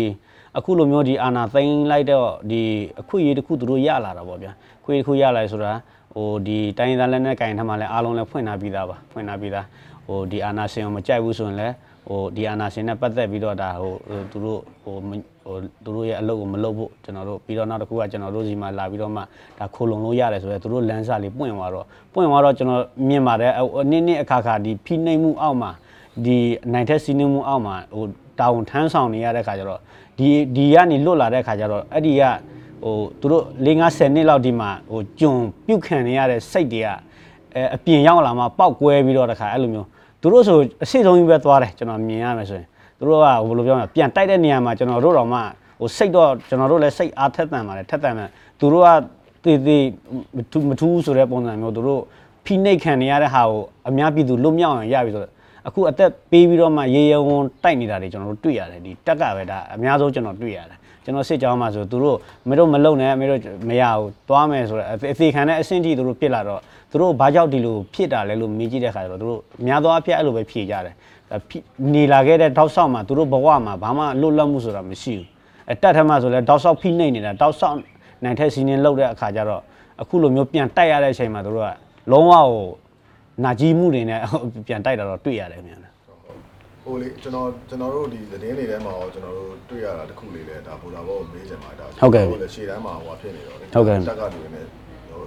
[0.56, 2.62] အခုလိုမျိုးဒီအာနာသိမ်းလိုက်တော့ဒီ
[3.00, 4.52] အခွင့်အရေးတစ်ခုသူတို့ရလာတာပေါ့ဗျာ
[4.84, 5.72] ခွင့်တစ်ခုရလာဆိုတာ
[6.14, 9.66] ဟိုဒီတိုင်းရင်းသားလက်နက်ကင်ထမ်းမှလည်းအားလုံးလည်းဖွင့်ထားပြီးသားပါဖွင့်ထားပြီးသား
[10.06, 11.74] ဟိုဒီအာနာရှင်ကိုမကြိုက်ဘူးဆိုရင်လည်း
[12.08, 15.10] ဟိုဒီအာနာရှင်နဲ့ပတ်သက်ပြီးတော့ဒါဟိုဟိုသူတို့ဟိုမ
[15.46, 19.22] ဟိုသူတို့ရဲ့အလုပ်ကိုမလုပ်ဖို့ကျွန်တော်တို့ပြီးတော့နောက်တစ်ခုကကျွန်တော်တို့စီမှာလာပြီးတော့မှ
[19.58, 25.70] ဒါခိုးလုံလို့ရတယ်ဆိုတော့သူတို့လမ်းစာလေးပွင့်သွားတော့ပွင့်သွားတော့ကျွန်တော်မြင်ပါတယ်ဟိုနည်းနည်းအခါခါဒီဖိနှိပ်မှုအောက်မှာ
[26.24, 26.36] ဒီ
[26.72, 28.04] နိုင်တဲ့စီးနှင်းမှုအောက်မှာဟို
[28.38, 29.80] တာဝန်ထမ်းဆောင်နေရတဲ့ခါကျတော့
[30.18, 32.22] ဒီဒီကနေလွတ်လာတဲ့ခါကျတော့အဲ့ဒီက
[32.82, 36.88] ဟိုသူတို့၄50နှစ်လောက်ဒီမှာဟိုဂျွန်ပြုတ်ခံနေရတဲ့စိတ်တွေက
[37.54, 39.86] အဲအပြင်ရောက်လာမှပောက်ကွဲပြီးတော့တခါအဲ့လိုမျိုး
[40.20, 42.66] သူတို့ဆိုအစိဆုံးကြီးပဲသွားတယ်ကျွန်တော်မြင်ရမယ်ဆိုရင်
[42.98, 45.38] သူတို့ကဘယ်လိုပြောမလဲပြန်တိုက်တဲ့နေရာမှာကျွန်တော်တို့တော့မှ
[45.80, 48.28] ဟိုစိတ်တော့ကျွန်တော်တို့လည်းစိတ်အားထက်သန်ပါတယ်ထက်သန်တယ်
[48.60, 48.88] သူတို့က
[49.44, 49.84] တည်တည်
[50.36, 52.02] မထူးမထူးဆိုတဲ့ပုံစံမျိုးသူတို့
[52.44, 55.32] ဖိနှိတ်ခံနေရတဲ့ဟာကိုအများပြည်သူလွတ်မြောက်အောင်ရပြီဆိုတော့
[55.68, 62.16] အခုအသက်ပေးပြီးတော့မှရေရဝုံတိုက်နေတာတွေကျွန်တော်တို့တွေ့ရတယ်ဒီတက်ကပဲဒါအများဆုံးကျွန်တော်တွေ့ရတယ်ကျွန်တော်စစ်ကြောင်းမှာဆိုသူတို့
[62.48, 66.60] မတို့မလုံနဲ့မတို့မရဘူးသွားမယ်ဆိုတော့အသေးခံတဲ့အဆင့်ကြီးသူတို့ပြစ်လာတော့
[66.90, 70.94] သူတို့ဘာကြောင့်ဒီလိုဖြစ်တာလဲလို့မေးကြည့်တဲ့ခါကျတော့သူတို့များသောအားဖြင့်အဲ့လိုပဲဖြေကြတယ်
[71.94, 75.26] နေလာခဲ့တဲ့တောက်ဆောက်မှာသူတို့ဘဝမှာဘာမှလွတ်လပ်မှုဆိုတာမရှိဘူး
[75.72, 77.76] အတက်ထမဆိုလဲတောက်ဆောက်ဖိနှိမ့်နေတာတောက်ဆောက်
[78.24, 79.62] နိုင်တဲ့စီးနေလောက်တဲ့အခါကျတော့
[80.02, 81.70] အခုလိုမျိုးပြန်တိုက်ရတဲ့အချိန်မှာသူတို့က
[82.10, 82.48] လုံးဝဟို
[83.44, 84.20] နာကြီးမှုတွေနဲ့
[84.66, 86.16] ပြန်တိုက်တာတော့တွေ့ရတယ်မြန်တယ်ဟို
[86.84, 94.64] ဟိုလေကျွန်တော်ကျွန်တော်တို့ဒီသတင်းတွေထဲမှာရောကျွန်တော်တို့တွေ့ရတာတစ်ခုလေးလဲဒါဘူလာဘောကိုမေးချင်ပါဒါလေရှေ့တန်းမှာဟိုဖြစ်နေတော့လေတက်ကလူတွေနဲ့
[95.08, 95.20] ဟို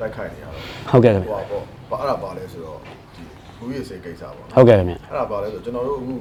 [0.00, 2.78] တိုက်ခိုက်နေရတော့ဟုတ်ကဲ့ခင်ဟိုဗျပေါ့ဘာအဲ့ဒါပါလဲဆိုတော့
[3.14, 3.22] ဒီ
[3.58, 6.14] လူရေးစေကိစ္စပေါ့ဟုတ်ကဲ့ခင်ဗျအဲ့ဒါပါလဲဆိုကျွန်တော်တို့အခု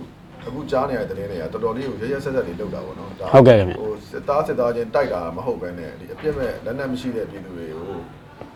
[0.47, 7.84] အခုကြားနေရတဲ့သတင်းတွေကတော်တော်လေးကိုရရဆက်ဆက်လေးလောက်တာပေါ့နော်ဟုတ်ကဲ့ခင်ဗျဟိုစစ်သားစစ်သားချင်းတိုက်တာမဟုတ်ဘဲနဲ့ဒီအပြစ်မဲ့လက်နက်မရှိတဲ့ပြည်သူတွေကို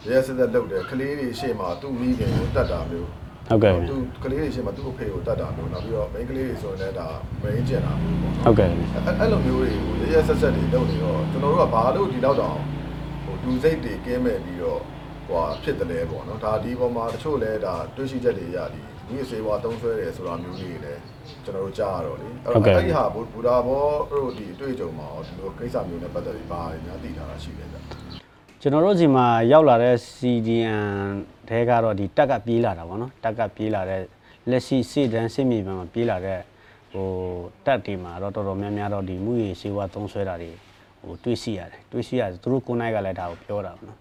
[0.08, 3.10] ရရဆက်ဆက်လောက်တယ်ကလေးတွေရှေ့မှာသူ့မိခင်ကိုတတ်တာမျိုး
[3.50, 7.08] ဟုတ်ကဲ့ခင်ဗျသူကလေးတွေရှေ့မှာသူ့အဖေကိုတတ်တာမျိုးနောက်ပြီးတော့မိန်းကလေးတွေဆိုရင်လည်းဒါ
[7.42, 12.60] မိန်းကျင်တာမျိုးပေါ့ဟုတ်ကဲ့ခင်ဗျအဲ့အဲ့လိုမျိုးတွေကိုရရဆက်ဆက်တွေလုပ်နေတော့ကျွန်တော်တို့ကဘာလို့ဒီလောက်တောင်
[13.26, 14.82] ဟိုလူစိတ်တွေကင်းမဲ့ပြီးတော့
[15.28, 21.02] ဟိုဖြစ်တယ်လဲပေါ့နော်ဒါဒီပေါ်မှာတချို့လဲဒါတွေးရှိချက်တွေရသည်ဒီစေဝါတုံးဆွဲတယ်ဆိုတာမျိုးလေးတွေလည်း
[21.44, 27.78] ကျွန်တော်တို့ကြားရတော့လေအဲ့တော့အဲ့ဒီဟာဘူဒါဘောတို့ဒီအတွေ့အကြုံမှာဒီလိုကိစ္စမျိုးနဲ့ပတ်သက်ပြီးဘာတွေများသိထားတာရှိလဲဗျ
[28.62, 31.12] ကျွန်တော်တို့စီမှာရောက်လာတဲ့ CDN
[31.50, 34.02] တဲကတော့ဒီတက်ကပြေးလာတာဗောနော်တက်ကပြေးလာတဲ့
[34.50, 36.40] လက်ရှိစစ်တန်းစစ်မြေပြင်မှာပြေးလာတဲ့
[36.94, 37.08] ဟို
[37.66, 40.52] တက်တီမှာတော့တော်တော်များများတော့ဒီမှုရေးစေဝါသုံးဆွဲတာတွေ
[41.02, 43.98] ဟိုတွေးစီရတယ်တွေးစီရတယ်သူတို့ကိုယ်နိုင်ကလည်းဒါကိုပြောတာဗောနော်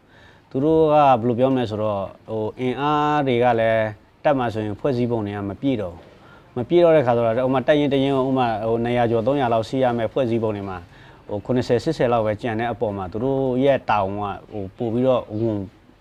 [0.51, 2.01] သူတို့ကဘယ်လိုပြောမလဲဆိုတော့
[2.31, 3.85] ဟိုအင်အားတွေကလည်း
[4.25, 6.09] တက်မှာဆိုရင်ဖွဲ့စည်းပုံတွေကမပြည့်တော့ဘူး
[6.57, 10.79] မပြည့်တော့တဲ့ခါဆိုတော့ဥမာတက်ရင်တရင်ဥမာဟို200ကျော်300လောက်စီးရမယ်ဖွဲ့စည်းပုံတွေမှာ
[11.28, 15.60] ဟို90 80လောက်ပဲကြံတဲ့အပေါ်မှာသူတို့ရဲ့တာဝန်ကဟိုပို့ပြီးတော့ဝင်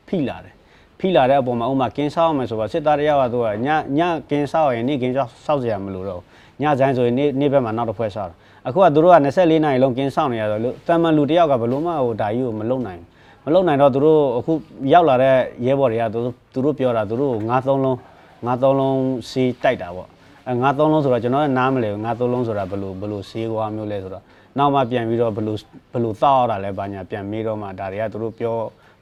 [0.08, 0.54] ဖိလာတယ်
[0.98, 3.68] ဖိလာတဲ့အပေါ်မှာဥမာကင်းဆောက်အောင်မယ်ဆိုတော့စစ်သားတယောက်ကသူကည
[3.98, 6.20] ညကင်းဆောက်ရင်နေ့ကင်းဆောက်ဆောက်เสียမလို့တော့
[6.62, 8.34] ညဆိုင်ဆိုရင်နေ့နေ့ဘက်မှာနောက်တစ်ဖွဲ့ဆောက်တာ
[8.68, 13.00] အခုကသူတို့က24နာရီလုံးကင်းဆောက်နေရတော့လူတန်မန်လူတယောက်ကဘယ်လို့မှဟိုဒါကြီးကိုမလုံနိုင်
[13.44, 14.52] ဘူး မလုံနိုင်တော့သူတို့အခု
[14.92, 17.98] ရောက်လာတဲ့ရဲဘော်တွေကသူတို့သူတို့ပြောတာသူတို့ငါးသုံးလုံး
[18.46, 18.98] ငါးသုံးလုံး
[19.30, 20.08] စီးတိုက်တာပေါ့
[20.48, 24.22] အဲငါးသုံးလုံးဆိုတော့ကျွန်တော်ကနားမလဲဘူးငါးသုံးလုံးဆိုတာဘယ်လိုဘယ်လိုစီးကွာမျိုးလဲဆိုတော့
[24.57, 25.57] နောက်မှပြန်ပြီးတော့ဘယ်လို
[25.91, 28.55] ဘယ်လိုတောက်ရတာလဲဘာညာပြန်မေးတော့မှဒါတွေကသူတို့ပြော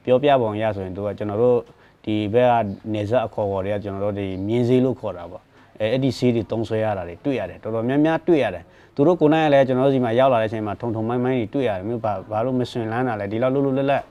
[0.04, 1.58] ပြောပြပုံရဆိုရင်သူကကျွန်တော်တို့
[2.04, 2.54] ဒီဘက်က
[2.92, 5.42] နေဆက်အခေါ်ခေါ်တွေကကျွန်တော်တို့ဒီမြင်းစည်းလို့ခေါ်တာပေါ့
[5.80, 14.02] အဲအဲ့ဒီစီးတွေတုံးဆွဲရတာတွေတွေ့ရတယ်တော်တော်များများတွေ့ရတယ်သူတို့ကိုယ်နိုင်လည်းကျွန်တော်တို့စီမှာရောက်လာတဲ့အချိန်မှာထုံထုံမိုင်းမိုင်းတွေတွေ့ရတယ်မျိုးဘာဘာလို့မဆွင်လန်းတာလဲဒီလောက်လွတ်လွတ်လပ်လပ်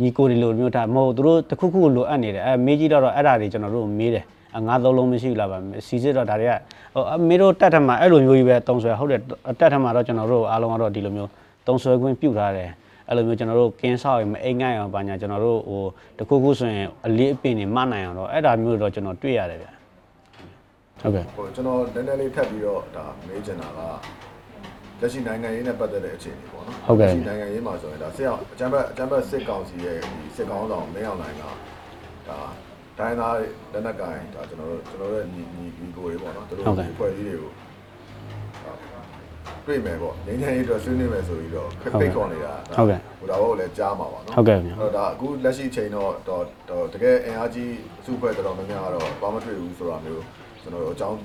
[0.00, 6.52] ညီကိုဒီလိုမျိုးဒါမဟုတ်သူတို့တစ်ခုခုလိုအပ်နေတယ်အဲမေးကြည့်တော့အဲ့ဒါတွေကျွန်တော်တို့မေးတယ်အ ငါးသုံးလုံးမရှိဘူးလားပါစီစစ်တော့ဒါတွေက
[6.94, 9.20] ဟိုအမေတို့တက်ထမှာအဲ့လိုမျိုးကြီးပဲတုံဆွဲဟုတ်တယ်
[9.60, 11.30] တက်ထမှာတော့ကျွန်တော်တို့အားလုံးကတော့ဒီလိုမျိုး
[11.66, 12.70] တုံဆွဲခွင့်ပြုထားတယ်
[13.08, 15.84] အဲ့လိုမျိုးကျွန်တော်တို့ကင်းဆောက်ရင်မအိမ်ငိုက်အောင်ပါညာကျွန်တော်တို့ဟို
[16.18, 19.68] တစ်ခုခုဆိုရင်အလေးအပင်တွေမနိုင်အောင်တော့အဲ့ဒါမျိုးတော့ကျွန်တော်တွေ့ရတယ်ဗျ
[21.00, 23.80] ဟုတ်ကဲ့ဟိုကျွန်တော်နည်းနည်းလေးထပ်ပြီးတော့ဒါမေးချင်တာက
[25.00, 31.42] လက်ရှိနိုင်ငံရေးနဲ့ပတ်သက်တဲ့အခြေအနေပေါ့နော်ဟုတ်ကဲ့လက်ရှိနိုင်ငံရေးမှာဆိုရင်ဒါစစ်အောင်အကြမ်းဖက်အကြမ်းဖက်စစ်ကောင်စီရဲ့ဒီစစ်ကောင်ဆောင်မင်းအောင်နိုင်က
[32.28, 32.38] ဒါ
[33.00, 33.34] ဒိုင်းသား
[33.72, 37.52] လက်နက်ကိုင်ဒါကျွန်တော်တို့ကျွန်တော်တို့ညီညီညီကိုတွေပေါ့နော်သူတို့ဒီဖွဲ့စည်းတွေကို
[39.66, 42.54] တွေ့မယ်ပေါ့ငင်းငင်းရေးအတွက်ဆွေးနွေးမယ်ဆိုပြီးတော့ဖိတ်ခေါ်နေတာ
[43.20, 50.24] ဟိုဒါဘောလည်းကြားမှာပါနော်ဟုတ်ကဲ့ဗျအဲ့တော့ဒါအခုလက်ရှိချိန်တော့တော့တော့တကယ်အင်အားကြီးအစုဖွဲ့တော်တော်များများကတော့ဘာမှတွေ့ဘူးဆိုတာမျိုး
[50.62, 51.18] ကျွန်တော်တို့အကြောင်း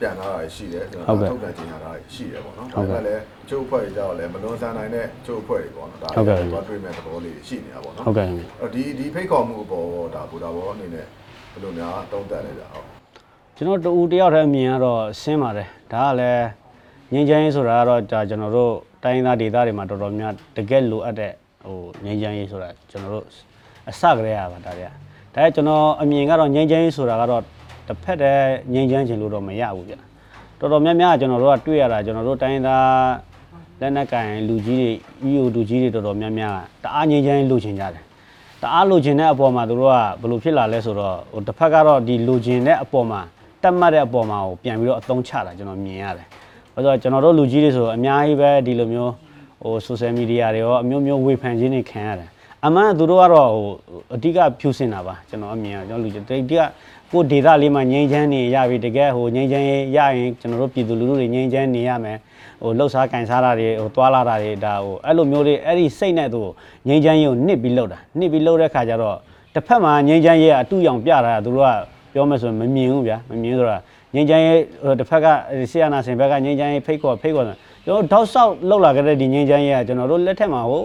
[0.00, 8.26] ပြန်လာတာရှိတယ်ကျွန်တော်ထုတ်ပြန်ကြေညာတာရှိတယ်ပေါ့နော်ဒါပေမဲ့လည်းကျုပ်အဖွဲ့တွေကြောက်လည်းမလွန်ဆန်နိုင်တဲ့ကျုပ်အဖွဲ့တွေပေါ့နော်ဒါလည်းတော့တွေ့မဲ့သဘောလေးရှိနေတာပေါ့နော်ဟုတ်ကဲ့
[8.60, 11.06] အဲ့ဒီဒီဖိတ်ခေါ်မှုအပေါ်ဒါဘူတာဘောအနေနဲ့
[11.52, 12.86] ဘယ်လိုများတုံးတက်လဲကြာဟုတ်
[13.56, 16.46] ကျွန်တော်တူတယောက်တည်းအမြင်ကတော့ဆင်းပါတယ်ဒါကလည်း
[17.12, 21.32] ငင်းချမ်းရေးဆိုတာကတော့ဒါကျွန်တော်တို့တိုင်းသားဒေသတွေမှာတော်တော်များတကယ်လိုအပ်တဲ့
[21.66, 23.26] ဟိုငင်းချမ်းရေးဆိုတာကျွန်တော်တို့
[23.88, 24.90] အစကတည်းကပါဒါတွေက
[25.34, 27.42] ဒါကကျွန်တော်အမြင်ကတော့ငင်းချမ်းရေးဆိုတာကတော့
[27.88, 29.94] တစ်ဖက်တည်းငင်းချမ်းခြင်းလို့တော့မရဘူးဗျ
[30.58, 32.88] တော်တော်များများကျွန်တော်တို့ကတွေ့ရတာကျွန်တော်တို့တိုင်းသား
[33.80, 34.90] လက်နက်ကင်လူကြီး
[35.22, 38.04] တွေ EU လူကြီးတွေတော်တော်များများကတအားငင်းချမ်းရေးလိုချင်ကြတယ်
[38.62, 43.20] တအားလိုချင်တဲ့အပေါ်မှာသူတို့ကဘယ်လိုဖြစ်လာလဲဆိုတော့ဟိုတစ်ဖက်ကတော့ဒီလိုချင်တဲ့အပေါ်မှာ
[43.62, 46.26] တတ်မှတ်တဲ့အပေါ်မှာကိုပြန်ပြီးတော့အသုံးချတာကျွန်တော်မြင်ရတယ်။
[46.74, 49.12] ဘာလို့လဲဆိုတော့ကျွန်တော်တို့လူကြီးတွေဆိုအများကြီးပဲဒီလိုမျိုး
[49.62, 52.28] ဟို social media တွေရောအမျိုးမျိုးဝေဖန်ခြင်းတွေခံရတယ်။
[52.66, 53.72] အမှန်ကသူတို့ကတော့ဟို
[54.14, 56.52] အဓိကဖြူစင်တာပါကျွန်တော်အမြင်ကကျွန်တော်လူကြီးတိတ်က
[57.12, 62.18] ကိုဒေတာလေးမှာငြိမ်းချမ်းနေရပြီတကယ်ဟိုငြိမ်းချမ်းရေးရရင်ကျွန်တော်တို့ပြည်သူလူထုတွေငြိမ်းချမ်းနေရမယ်
[62.62, 66.40] ဟိုလှုပ်ရှားကင်စားတာတွေဟိုသွာလာတာတွေဒါဟိုအဲ့လိုမျိုးလေးအဲ့ဒီစိတ်နဲ့သူ
[66.88, 69.16] ငြိမ်းချမ်းရေးကိုနှစ်ပြီးလှုပ်တာနှစ်ပြီးလှုပ်တဲ့ခါကျတော့
[69.54, 71.70] တစ်ဖက်မှာငြိမ်းချမ်းရေးကအတူရောင်ပြတာသူတို့က
[72.12, 73.76] ပြောမယ်ဆိုရင်မမြင်ဘူးဗျာမမြင်ဆိုတာ
[74.14, 75.26] ငြိမ်းချမ်းရေးဟိုတစ်ဖက်က
[75.70, 80.84] ဆီယနာစင်ဘက်ကငြိမ်းချမ်းရေးဖိတ်ခေါ်ဖိတ်ခေါ်တယ်ကျွန်တော်တောက်ဆောက်လှုပ်လာကြတဲ့ဒီငြိမ်းချမ်းရေးကကျွန်တော်တို့လက်ထက်မှာဟို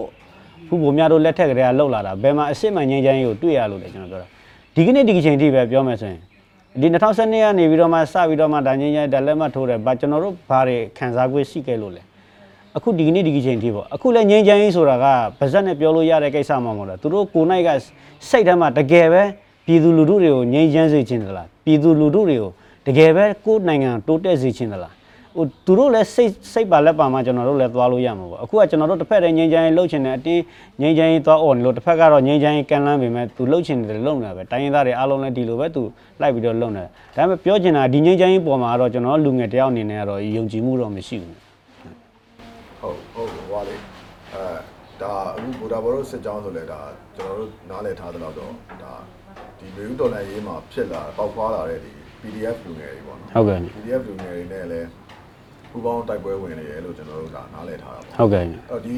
[0.66, 4.33] ဖူးပုံများတို့လက်ထက်ကလေးကလှုပ်လာတာဘယ်မှာအစ်စ်မှငြိမ်းချမ်းရေးကိုတွေ့ရလို့လဲကျွန်တော်ပြောတာ
[4.76, 6.20] ဒီကနေ့ဒီချိန်ထိပဲပြောမယ်ဆိုရင်
[6.80, 12.02] ဒီ2012ကနေပြီးတော့မှစပြီးတော့မှဒါငင်းရဲဒါလက်မှတ်ထိုးတယ်ဗာကျွန်တော်တို့ဘာတွေခံစား권ရှိခဲ့လို့လဲ
[12.76, 15.06] အခုဒီကနေ့ဒီကချိန်ထိပေါ့အခုလည်းငင်းချမ်းရေးဆိုတာက
[15.38, 17.70] ဗဇက်နဲ့ပြောလို့ရတဲ့ကိစ္စမှမဟုတ်လားသူတို့ကိုယ်နိုင်က
[18.28, 19.22] စိတ်ထဲမှာတကယ်ပဲ
[19.66, 22.50] ပြည်သူလူထုတွေကိုငြိမ်းချမ်းစေချင်တယ်လားပြည်သူလူထုတွေကို
[22.86, 24.92] တကယ်ပဲကိုယ်နိုင်ငံတိုးတက်စေချင်တယ်လား
[25.36, 30.42] ဟိုသူတို့လည်းစိတ်စိတ်ပါလက်ပါမှကျွန်တော်တို့လည်းသွားလို့ရမှာပေါ့အခုကကျွန်တော်တို့တစ်ဖက်တည်းငိမ့်ချမ်းရေးလှုပ်ချင်တဲ့အတင်း
[30.80, 35.82] ငိမ့်ချမ်းရေးသွားអော်နေလို့တစ်ဖက်ကတော့ငိမ့်ချမ်းရေးကန်လန်းပေမဲ့သူလှုပ်ချင်တယ်လှုပ်နေတာပဲတိုင်းရင်းသားတွေအားလုံးလည်းဒီလိုပဲသူ
[36.20, 41.36] လိုက်ပြီးတော့လှုပ်နေတယ်ဒါပေမဲ့ပြောချင်တာဒီငိမ့်ချမ်းရေးပေါ်မှာကတော့ကျွန်တော်လူငယ်တယောက်အနေနဲ့ကတော့ယုံကြည်မှုတော့မရှိဘူး
[42.80, 43.76] ဟုတ်ဟုတ်ဟွာလေ
[44.34, 44.44] အဲ
[45.02, 46.80] ဒါအခုဗိုလ်ဒါဘောတို့စစ်ကြောင်းဆိုလဲဒါ
[47.16, 48.92] ကျွန်တော်တို့နားလည်ထားသလောက်တော့ဒါ
[49.58, 54.88] ဒီလူဦးတော်လိုင်းရေးမှာဖြစ်လာပေါက်ဖွာလာတဲ့ဒီ PDF လူငယ်တွေပေါ့နော်ဟုတ်ကဲ့ PDF လူငယ်တွေနဲ့လည်း
[55.74, 58.96] ပူပေါင်းတိုက်ပွဲဝင်နေတယ်လို့ကျွန်တော်တို့ဒါနားလည်ထားတာပေါ့ဟုတ်ကဲ့ အဲ့တော့ဒီ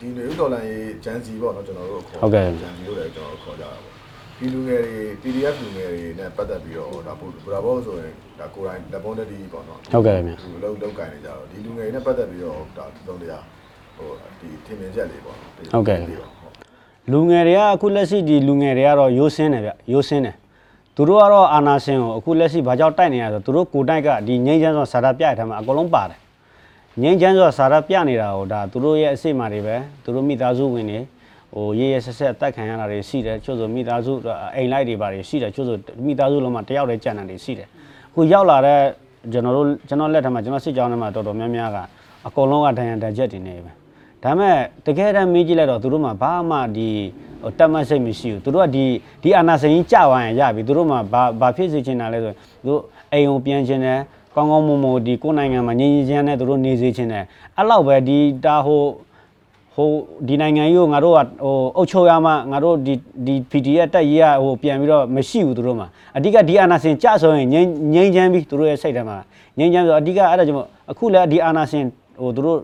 [0.00, 3.94] ဒီလူဦးတော်လိုင်းရေးဂျန်စီပေါ့နော်ကျွန်တော်တို့ခေါ်ဟုတ်ကဲ့ ဂျန်စီလို့လည်းကျွန်တော်တို့ခေါ်ကြတာပေါ့
[4.38, 13.42] ဒီလူငယ်တွေ PDF လူငယ်တွေနဲ့ပတ်သက်ပြီးတော့ဒါဗိုလ်ဒါဘောဆိုရင်ဒါကိုယ်တိုင်လက်ပုံးတတိပေါ့နော် ဟုတ်ကဲ့ခင်ဗျသူလုံးလုံးကင်နေကြတော့ဒီလူငယ်တွေနဲ့ပတ်သက်ပြီးတော့ဒါသုံးတရား
[13.96, 14.08] ဟို
[14.40, 15.98] ဒီထင်မြင်ချက်လေးပေါ့ဟုတ်ကဲ့
[17.12, 20.36] လူငယ်တွေကအခုလက်ရှိဒီလူငယ်တွေကတော့ရိုးစင်းတယ်ဗျရိုးစင်းတယ်
[20.96, 26.18] သူတို့ကတော့အာနာရှင်ကိုအခုလက်ရှိဘာကြောင့်တိုက်နေရလဲဆိုတော့သူတို့ကိုယ်တိုက်ကဒီငိမ့်ချမ်းဆိုစာရပြရထားမှာအကုန်လုံးပါတယ်
[27.02, 31.00] ငိမ့်ချမ်းဆိုစာရပြနေတာဟိုဒါသူတို့ရဲ့အစိတ်မာတွေပဲသူတို့မိသားစုဝင်တွေ
[31.54, 34.12] ဟိုရေးရဆက်ဆက်အသက်ခံရတာတွေရှိတယ်ချို့ဆိုမိသားစု
[34.56, 35.76] အိမ်လိုက်တွေပါတယ်ရှိတယ်ချို့ဆို
[36.06, 37.68] မိသားစုလုံးမှာတယောက်တည်းကြံတာတွေရှိတယ်
[38.10, 38.80] အခုရောက်လာတဲ့
[39.32, 41.78] ကျွန်တော်တို့ကျွန်တော်လက်ထက်မှာကျွန်တော်စစ်ကြောင်းထဲမှာတော်တော်များများက
[42.26, 43.70] အကုန်လုံးကဒဏ်ရာဒဏ်ချက်တွေနေပဲ
[44.22, 46.88] ဒါပေမဲ့တကယ်တမ်းမေးကြည့်လိုက်တော့သူတို့မှဘာမှဒီ
[47.33, 48.84] ဟို တတ်မှတ်စိတ်မရှိဘူးသူတို့ကဒီ
[49.22, 52.80] ဒီအာနာစင်ကြီးကြာသွားရင်ရပြီသူတို့မှဘာဘာဖြစ်စေချင်တာလဲဆိုရင်သူတို့
[53.12, 53.98] အိမ်ကိုပြန်ချင်တယ်
[54.34, 57.24] ကောင်းကောင်းမွန်မွန်ဒီကိုယ်နိုင်ငံမှာငြိမ်းချမ်းချမ်းနဲ့သူတို့နေစေချင်တယ်
[57.56, 58.82] အဲ့လောက်ပဲဒီဒါဟို
[59.74, 59.90] ဟို
[60.28, 62.94] ဒီနိုင်ငံကြီးကိုငါတို့ကဟိုအုပ်ချုပ်ရမှငါတို့ဒီ
[63.26, 69.16] ဒီ PDF တက်ရေးရဟိုပြန်ပြီးတော့မရှိဘူးသူတို့မှာအဓိကဒီအာနာစင်ကြဆိုရင်ငြိမ်းငြိမ်းချမ်းပြီးသူတို့ရဲ့စိတ်ထဲမှာ
[69.58, 71.84] ငြိမ်းချမ်းဆိုအဓိကအဲ့ဒါကြောင့်မို့အခုလည်းဒီအာနာစင်
[72.20, 72.58] ဟိုသူတို့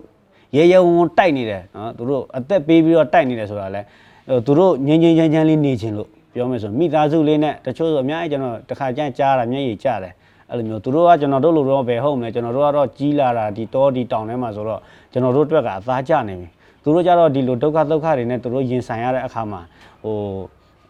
[0.56, 4.09] ရဲရဲဝံ့ဝံ့တိုက်နေတယ်နော်သူတို့အသက်ပေးပြီးတော့တိုက်နေတယ်ဆိုတာလဲဟို
[4.46, 10.14] သူတို့ငင်းငင်းချမ်းချမ်းလေးနေခြင်းလို့ပြောမယ်ဆိုမိသားစုလေးနဲ့တချို့ဆိုအများကြီးကျွန်တော်တစ်ခါကျရင်ကြားတာမျက်ရည်ကျတယ်
[10.50, 14.80] အဲ့လိုမျိုးသူတို့ကကျွန်တော်တို့လိုတော့ဘယ်ဟုတ်မလဲကျွန်တော်တို့ကတော့ကြီးလာတာဒီတောဒီတောင်ထဲမှာဆိုတော့
[15.12, 16.48] ကျွန်တော်တို့အတွက်ကအသားကျနေပြီ
[16.82, 19.60] သူတို့ကြတော့ဒီလိုဒုက္ခဒုက္ခတွေနဲ့သူတို့ရင်ဆိုင်ရတဲ့အခါမှာ
[20.02, 20.16] ဟို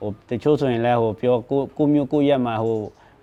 [0.00, 2.78] ဟိုတချို့ဆိုရင်လဲဟိုပြောကိုကိုမျိုးကိုရက်မှာဟို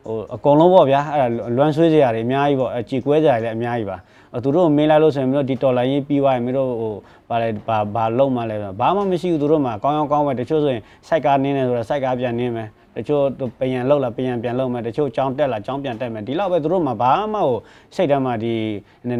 [0.06, 4.02] ဟိုအကုန်လုံးပေါ့ဗျာအဲ့ဒါလွမ်းဆွေးစရာတွေအများကြီးပေါ့အကြည်ကွဲစရာတွေလည်းအများကြီးပါအဲ့
[4.44, 6.94] သူတို့မေးလိုက်လို့ဆိုရင်မင်းတို့ဒီတော်လိုင်းရေးပြီးသွားရင်မင်းတို့ဟို
[7.30, 13.24] ဘာလဲဘာဘာလုံးမလဲဘာမှမရှိဘူးသူတို့မှာကောင်းကောင်းကောင်းပဲတချို့ဆိုရင်စိုက်ကားနင်းနေဆိုတော့စိုက်ကားပြန်နင်းမယ်တချို့
[13.60, 17.58] ပယံလောက်လာပယံပြန်လောက်မယ်တချို့ကြောင်းတက်လာကြောင်းပြန်တက်မယ်ဒီလောက်ပဲသူတို့မှာဘာမှဟို
[17.96, 18.54] စိတ်ထဲမှာဒီ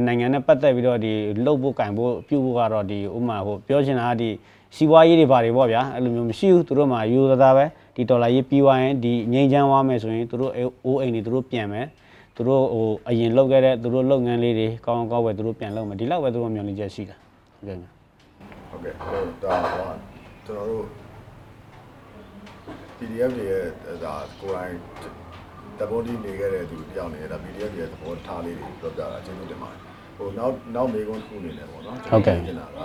[0.08, 1.14] နိုင်ငံနဲ့ပတ်သက်ပြီးတော့ဒီ
[1.46, 4.30] လှုပ်ဖို့ကင်ဖို့ပြုဖို့ကတော့ဒီဥမာဟိုပြောချင်တာကဒီ
[4.76, 7.66] စီးပွားရေးတွေဘာတွေပေါ့ဗျာအဲ့လိုမျိုးမရှိဘူးသူတို့မှာယူသသားပဲ
[7.96, 11.88] ဒီဒေါ်လာရေးပြီးသွားရင်ဒီငိမ့်ချမ်းသွားမယ်ဆိုရင်သူတို့အိုးအိမ်တွေသူတို့ပြန်မယ်
[12.38, 17.16] သူတို့ဟိုအရင်လုပ်ခဲ့တဲ့သူတို့လုပ်ငန်းလေးတွေကောင်းကောင်းပဲသူတို့ပြန်လုပ်မယ်ဒီလောက်ပဲသူတို့မျှော်လင့်ချက်ရှိတာ
[17.58, 17.78] ဟုတ်ကဲ့
[18.70, 19.90] ဟုတ်ကဲ့ဟိုဒါဟို
[20.46, 20.86] ကျွန်တော်တို့
[22.98, 23.66] PDF တွေရဲ့
[24.04, 24.74] ဒါကိုယ်တိုင်
[25.80, 29.80] တဘောဒီနေခဲ့တဲ့သူတယောက်နေဒါ PDF တွေရဲ့သဘောထားလေးတွေပြောပြတာကျေးဇူးတင်ပါတယ်
[30.18, 32.80] ဟိုနောက်နောက်မေကွန်းတစ်ခုနေတယ်ပေါ့နော်ကျွန်တော်က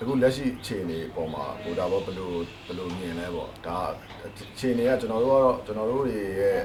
[0.00, 2.30] အခုလက်ရှိအခြေအနေပေါ်မှာဟိုဒါဘောဘယ်လို
[2.66, 3.78] ဘယ်လိုမြင်လဲပေါ့ဒါ
[4.24, 6.60] အခြေအနေကကျွန်တော်တို့ကတော့ကျွန်တော်တို့တွေရဲ့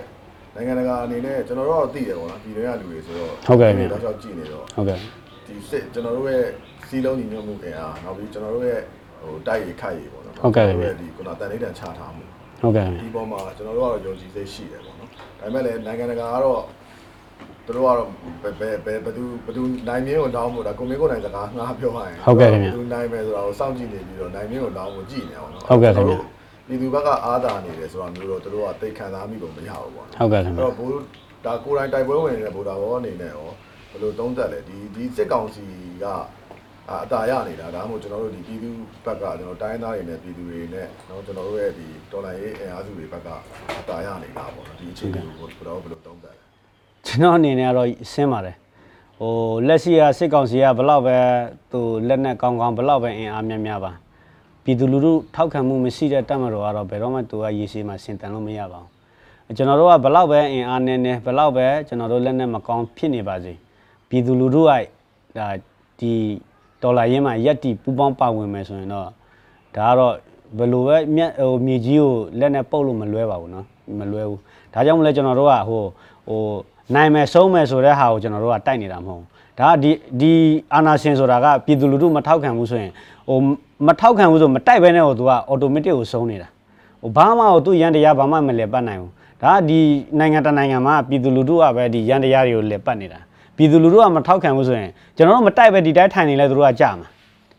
[0.58, 3.34] နိုင်ငံတကာအနေနဲ့ကျွန်တော်တို့ကတော့သိတယ်ပေါ့နော်ပြည်တွင်းကလူတွေဆိုတော့
[3.94, 4.98] တော့ကြောက်ကြည့်နေတော့ ဟုတ်ကဲ့
[5.46, 6.46] ဒီစစ်ကျွန်တော်တို့ရဲ့
[6.88, 8.82] စီးလုံးညီညွတ်မှုခင်အားနောက်ပြီးကျွန်တော်တို့ရဲ့
[9.22, 10.36] ဟိုတိုက်ရခတ်ရပေါ့နော်
[11.02, 12.24] ဒီခုနတန်လေးတန်ချထားမှု
[12.62, 16.62] ဟုတ်ကဲ့ ဒီပေါ်မှာကျွန်တော်တို့ကတော့ယုံကြည်စိတ်ရှိတယ်ပေါ့နော်ဒါပေမဲ့လည်းနိုင်ငံတကာကတော့
[17.66, 18.08] သူတို့ကတော့
[18.44, 22.18] ဘယ်ဘယ်ဘယ်ဘယ်သူဘယ်သူနိုင်မင်းကိုတောင်းဖို့ဒါကိုမင်းကိုနိုင်စကားငါပြောရရင်
[22.76, 25.64] သူနိုင်မယ်ဆိုတာကိုစောင့်ကြည့်နေပြီးတော့နိုင်မင်းကိုတောင်းဖို့ကြည့်နေအောင်နော်
[26.68, 30.92] ပြည်သူဘက်ကအားသာနေတယ်ဆိုတာမျိုးတော့တို့ကသိခံစားမိပုံမရဘူးပေါ့ဟုတ်ကဲ့ခင်ဗျအဲ့တော့ဘိုး
[31.46, 33.48] ဒါကိုယ်တိုင်တိုက်ပွဲဝင်နေတဲ့ဗိုလ်တော်အနေနဲ့ရော
[33.92, 35.64] ဘယ်လိုသုံးသပ်လဲဒီဒီစစ်ကောင်စီ
[36.04, 36.06] က
[36.90, 38.70] အအတာရနေတာဒါမှမဟုတ်ကျွန်တော်တို့ဒီပြည်သူ
[39.06, 43.30] ဘက်ကကျွန်တော်တိုင်းသားတွေနဲ့ပြည်သူတွေနဲ့တော့ကျွန်တော်တို့ရဲ့ဒီတော်လိုင်းရေးအင်အားစုတွေဘက်က
[43.80, 46.44] အတာရနေတာပေါ့နော်ဒီအခြေအနေကိုဘယ်တော့ဘယ်လိုသုံးသပ်လဲ
[47.06, 48.56] ကျွန်တော်အနေနဲ့ကတော့အဆင်းပါတယ်
[49.20, 49.34] ဟို
[49.68, 51.18] လက်ရှိကစစ်ကောင်စီကဘလောက်ပဲ
[51.72, 53.92] သူလက်နက်ကောင်းကောင်းဘလောက်ပဲအင်အားများများပါ
[54.67, 63.53] ပြည်သူလူထုထောက်ခံမှုမရှိတဲ့တပ်မတော်ကတော့ဘယ်တော့မှသူကရေရှည်မှာဆင်တန်လို့မရပါဘူးကျွန်တော်တို့ကဘလောက်ပဲအင်အားနဲ့နဲ့ဘလောက်ပဲကျွန်တော်တို့လက်နဲ့မကောင်းဖြစ်နေပါစေ
[64.09, 64.71] ပြည်သူလူထုက
[65.39, 65.49] ဒါ
[66.01, 66.13] ဒီ
[66.83, 69.09] ဒေါ်လာရင်းမှာရက်တီပူပေါင်းပါဝင်မယ်ဆိုရင်တော့
[69.77, 70.15] ဒါကတော့
[70.59, 73.65] ဘယ်လိုပဲမြက်ဟိုမြေကြီးကိုလက်နဲ့ပုတ်လို့မလွဲပါဘူးเนาะ
[74.01, 74.41] မလွဲဘူး
[74.75, 75.83] ဒါကြောင့်မလဲကျွန်တော်တို့ကဟို
[76.29, 76.43] ဟို
[76.95, 79.27] နိုင်မယ်ဆုံးမယ်ဆိုတဲ့ဟာကိုကျွန်တော်တို့ကတိုက်နေတာမဟုတ်ဘူး
[79.61, 80.33] ဒါကဒီဒီ
[80.75, 82.93] အာနာရှင်ဆိုတာကပြည်သူလူထုမထောက်ခံဘူးဆိုရင်
[83.28, 83.38] ဟို
[83.88, 86.48] မထောက်ခံဘူးဆိုမတိုက်ဘဲနဲ့ဟိုသူကအော်တိုမက်တစ်ကိုဆုံးနေတာ
[87.02, 89.12] ဟိုဘာမှဟိုသူရန်တရားဘာမှမလဲပတ်နိုင်ဘူး
[89.42, 89.80] ဒါကဒီ
[90.20, 93.20] နိုင်ငံတနိုင်ငံမှာပြည်သူလူထုကပဲဒီရန်တရားတွေကိုလဲပတ်နေတာ
[93.58, 97.08] ပြည်သူလူထုကမထောက်ခံဘူးဆိုရင်ကျွန်တော်တို့မတိုက်ပဲဒီတိုင်းထိုင်နေလဲသူတို့ကကြာမှာ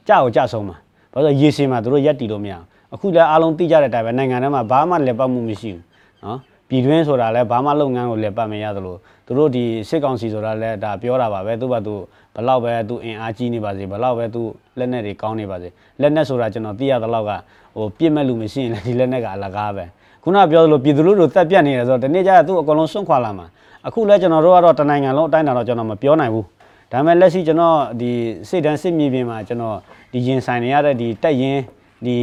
[0.08, 0.76] ကြာကိုကြာဆုံးမှာ
[1.12, 5.82] ဘာလို့ရေရှည်မှာသူတို့ရက်တီလို့မရဘူးအခုလည်းအားလုံးသိကြတဲ့အတိုင်းပဲနိုင်ငံထဲမှာဘာမှလဲပတ်မှုမရှိဘူး
[6.24, 11.94] နော် ပြည်တွင်းဆိုတာလည်းဘာမှလုပ်ငန်းကိုလည်းပတ်မရသလိုသူတို့ဒီစစ်ကောင်စီဆိုတာလည်းဒါပြောတာပါပဲသူ့ဘာသူ
[12.34, 14.42] ဘလောက်ပဲသူအင်အားကြီးနေပါစေဘလောက်ပဲသူ
[14.78, 15.68] လက်နက်တွေကောင်းနေပါစေ
[16.00, 17.30] လက်နက်ဆိုတာကျွန်တော်သိရသလောက်က
[17.76, 19.84] ဟိုပြစ်မဲ့လူမရှိရင်လည်းဒီလက်နက်ကအလကားပဲ
[20.22, 23.46] ခုနကပြောသလိုပြည်သူလူထုတက်ပြတ်နေတယ်ဆိုတော့ဒီနေ့ကျရင်သူအကုန်လုံးစွန့်ခွာလာမှာ
[23.86, 26.46] အခုလည်းကျွန်တော်တို့ကတော့တနိုင်ငံလုံးအတိုင်းအတာတော့ကျွန်တော်မပြောနိုင်ဘူး
[26.92, 28.10] ဒါပေမဲ့လက်ရှိကျွန်တော်ဒီ
[28.48, 29.76] စိတ်တန်းစစ်မြေပြင်မှာကျွန်တော်
[30.12, 31.58] ဒီရင်ဆိုင်နေရတဲ့ဒီတက်ရင်
[32.06, 32.16] ဒီ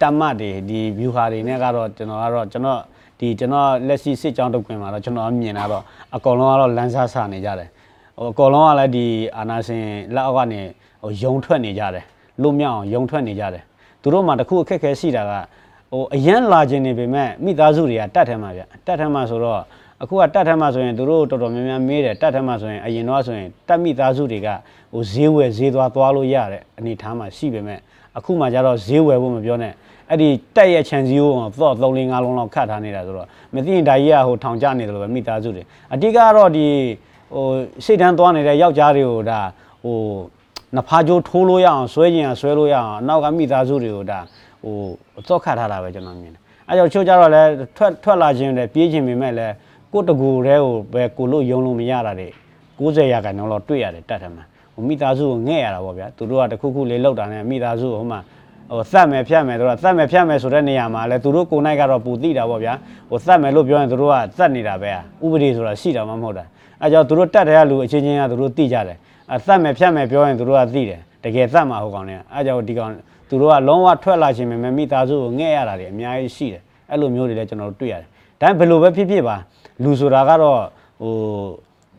[0.00, 2.80] တမတ်တွေဒီ view ဟာတွေနဲ့ကတော့ကျွန်တော်ကတော့ကျွန်တော်
[3.18, 5.82] ဒီကျွန်တော်လက်ရှိစစ်ကြောင်းတုတ်ခွင်မှာတော့ကျွန်တော်မြင်လာတော့
[6.16, 7.68] အကောင်လုံးကတော့လမ်းစားဆနေကြတယ်
[8.16, 10.60] ဟိုအကောင်လုံးကလည်းဒီအာနာရှင်လက်အောက်ကနေ
[11.02, 12.04] ဟိုယုံထွက်နေကြတယ်
[12.42, 13.62] လွတ်မြောက်အောင်ယုံထွက်နေကြတယ်
[14.02, 15.32] သူတို့မှတခုအခက်အခဲရှိတာက
[15.92, 19.60] ဟိုအရန်လာခြင်းနေပေမဲ့မိသားစုတွေကတတ်ထဲမှာဗျတတ်ထဲမှာဆိုတော့
[20.02, 24.48] အခုကတတ်ထမ်းမှဆိုရင်သူတို့တော်တော်များများမေးတယ်တတ်ထမ်းမှဆိုရင်အရင်တော့ဆိုရင်တတ်မိသားစုတွေက
[24.92, 27.78] ဟိုဈေးဝယ်ဈေးသွားသွားလို့ရတဲ့အနေထားမှရှိပေမဲ့
[28.16, 29.72] အခုမှကျတော့ဈေးဝယ်ဖို့မပြောနဲ့
[30.10, 36.66] အဲ့ဒီတက်ရဲ့ခြံစည်းကိုတော့3 4 5လုံးလောက်ခတ်ထားနေတာဆိုတော့မသိရင်ဒါကြီးကဟိုထောင်ကျနေတယ်လို့ပဲမိသားစုတွေအတိကတော့ဒီ
[37.34, 37.46] ဟို
[37.84, 39.40] စိတ်တန်းသွားနေတဲ့ယောက်ျားတွေကိုဒါ
[39.84, 39.98] ဟို
[40.76, 44.18] နဖားကြိုးထိုးလို့ရအောင်ဆွဲကျင်အောင်ဆွဲလို့ရအောင်အနောက်ကမိသားစုတွေကိုဒါ
[44.62, 44.76] ဟို
[45.28, 47.42] သော့ခတ်ထားတာပဲကျွန်တော်မြင်တယ်အဲကြောင့်ချိုးကြတော့လဲ
[47.76, 49.54] ထွက်ထွက်လာခြင်းနဲ့ပြေးခြင်းပေမဲ့လည်း
[49.92, 52.28] ကိုယ့်တကူတည်းကိုပဲကိုလို့ယုံလို့မရတာတွေ
[52.78, 58.20] 90ရာခိုင်နှုန်းလောက်တွေ့ရတယ်တတ်တယ်မှာဟိုမိသားစုကိုငဲ့ရတာပေါ့ဗျာသူတို့ကတခုခုလေးလောက်တာနဲ့မိသားစုကိုဟိုမှာ
[58.70, 62.74] ဟိုသတ်မယ်ဖြတ်မယ်တို့ကသတ်မယ်ဖြတ်မယ်ဆိုတဲ့နေရာမှာလဲသူတို့ကိုယ်နိုင်ကတော့ပူတိတာပေါ့ဗျာ
[63.10, 64.92] ဟိုသတ်မယ်လို့ပြောရင်သူတို့ကသတ်နေတာပဲ
[65.24, 66.44] ဥပဒေဆိုတာရှိတာမှမဟုတ်တာ
[66.82, 68.96] အဲကြောင့်သူတို့တတ်တဲ့လူအချင်းချင်းကသူတို့သိကြတယ်
[69.32, 72.92] အဲသတ်မယ်ဖြတ်မယ်ပြောရင်သူတို့ကသိတယ်တကယ်သတ်မှာဟိုကောင်တွေကအဲကြောင့်ဒီကောင်
[73.28, 78.08] သူတို့ကလုံးဝထွက်လာခြင်းပဲမိသားစုကိုငဲ့ရတာတွေအများကြီးရှိတယ်အဲ့လိုမျိုးတွေလည်းကျွန်တော်တို့တွေ့ရတယ်
[78.40, 79.36] ဒါပေမဲ့ဘယ်လိုပဲဖြစ်ဖြစ်ပါ
[79.82, 80.60] လူဆိုတာကတော့
[81.02, 81.14] ဟို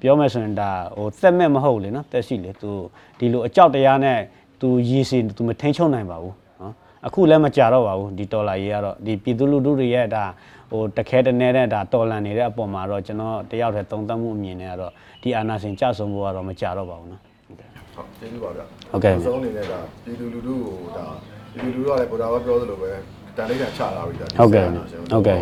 [0.02, 2.72] ပြောမယ်ဆိုရင်ဒါဟိုသက်မဲ့မဟုတ်လေနော်တက်ရှိလေသူ
[3.20, 4.20] ဒီလိုအကြောက်တရားနဲ့
[4.62, 6.47] သူရည်စီသူမထိန်ချုံနိုင်ပါဘူးနော်
[7.08, 10.24] အခုလည်းမကြတော့ပါဘူးဒီဒေါ်လာရေးကတော့ဒီပြည်သူလူထုတွေရဲ့ဒါ
[10.72, 14.92] ဟိုတခဲတနေနဲ့ဒါတော်လန်နေတဲ့အပေါ်မှာတော့ကျွန်တော်တယောက်တည်းသုံးသပ်မှုအမြင်နဲ့ကတော့
[15.22, 17.22] ဒီအာနာစင်ကြဆုံဖို့ကတော့မကြတော့ပါဘူးနော်
[17.96, 21.06] ဟုတ်ကျေးဇူးပါဗျဟုတ်ကဲ့ဆုံးအနေနဲ့ဒါပြည်သူလူထုကိုဒါ
[21.54, 22.92] ပြည်သူလူထုကလည်းကိုဒါကပြောသလိုပဲ
[23.36, 24.66] တန်လေးတန်ချလာပြီဒါဟုတ်ကဲ့
[25.12, 25.40] ဟုတ်ကဲ့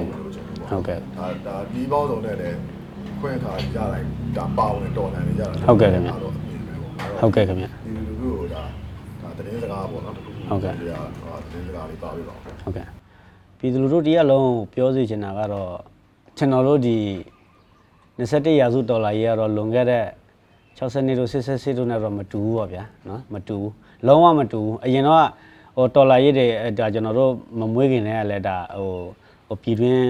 [0.70, 2.58] ဟုတ်ကဲ့ဒါဒါဒီပေါင်းစုံနဲ့လည်း
[3.20, 8.64] ခွင့်ထားကြတိုင်းဒါပါဝင်တော်လန်နေကြတာဟုတ်ကဲ့ခင်ဗျတော့အမြင်ပဲပေါ့ဟုတ်ကဲ့ခင်ဗျပြည်သူလူထုကိုဒါ
[9.22, 10.74] ဒါသတင်းစကားပေါ့နော်ဟုတ်ကဲ့
[11.56, 12.88] ဒီကသတင်းစကားလေးပါပြီးပါဦးဟုတ်ကဲ့
[13.58, 15.72] ပြည်သူလူထုတရားလုံးပြောစီချင်တာကတော့
[16.38, 16.98] ကျွန်တော်တို့ဒီ
[18.20, 20.06] 21ရာစုဒေါ်လာကြီးကတော့လွန်ခဲ့တဲ့
[20.78, 23.74] 60နှစ်တို့60တို့နဲ့တော့မတူဘူးပေါ့ဗျာနော်မတူဘူး
[24.08, 25.20] လုံးဝမတူဘူးအရင်တော့
[25.76, 28.92] ဟိုဒေါ်လာကြီးတွေအဲဒါကျွန်တော်တို့မမွေးခင်တည်းကလည်းဒါဟို
[29.48, 30.02] ဟိုပြည်တွင်း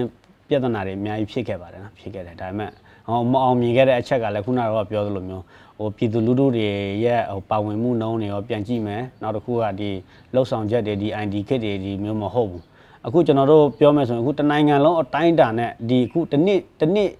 [0.48, 2.70] ပြဿနာတွေအများကြီးဖြစ်ခဲ့ပါတယ်နော်ဖြစ်ခဲ့တယ်ဒါပေမဲ့
[3.06, 5.44] ဟောမအောင်မြင်ခဲ့တဲ့အချက်ကလည်းခုနကတော့ပြောသလိုမျိုး
[5.78, 6.68] ဟိုပြည်သူလူထုတွေ
[7.04, 9.90] ရဲ့ဟိုပါဝင်မှုနှုန်းတွေရောပြန်ကြည့်မယ်နောက်တစ်ခုကဒီ
[10.34, 12.62] လှုပ်ဆောင်ချက်တွေဒီ ID kit တွေဒီမျိုးမဟုတ်ဘူး
[13.06, 17.10] အခုကျွန်တော်တို့ပြောမယ်ဆိုရင်အခုတနိုင်ငံလုံးအတိုင်းအတာနဲ့ဒီအခုတစ်နှစ်တစ်နှစ်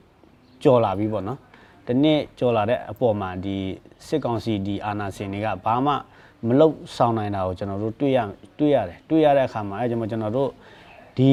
[0.63, 1.39] ကြော်လာပြီပေါ့နော်
[1.87, 3.57] တစ်နှစ်ကြော်လာတဲ့အပေါ်မှာဒီ
[4.07, 5.93] စစ်ကောင်စီဒီအာဏာရှင်တွေကဘာမှ
[6.47, 8.19] မလုံဆောင်နိုင်တာကိုကျွန်တော်တို့တွေ့ရ
[8.59, 10.51] တွေ့ရတယ်တွေ့ရတဲ့အခါမှာအဲကြောင့်ကျွန်တော်တို့
[11.19, 11.31] ဒီ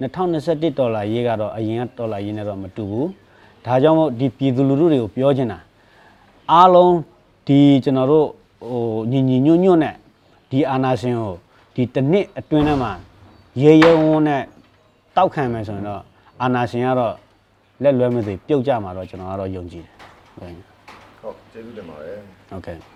[0.00, 3.08] 2021ဒေါ်လာရေးကတော့အရင်ကဒေါ်လာရေးနဲ့တော့မတူဘူး
[3.66, 5.58] ဒါကြောင့်မို့ဒီပြည်သူလူထုတွေကိုပြောချင်တာ
[6.52, 6.94] အားလုံး
[7.46, 8.26] ဒီကျွန်တော်တို့
[8.68, 9.94] ဟိုညီညီညွတ်ညွတ်နဲ့
[10.50, 11.34] ဒီအာနာရှင်ကို
[11.74, 12.92] ဒီတစ်နှစ်အတွင်းထဲမှာ
[13.62, 14.42] ရေရဲဝန်းနဲ့
[15.16, 16.02] တောက်ခံမယ်ဆိုရင်တော့
[16.42, 17.14] အာနာရှင်ကတော့
[17.82, 19.84] လက်လွဲမသိပြုတ်ကြမှာတော့ကျွန်တော်ကတော့ယုံကြည်
[20.40, 20.52] တယ်
[21.20, 22.18] ဟုတ်ကျေးဇူးတင်ပါတယ်
[22.50, 22.95] ဟုတ်ကဲ့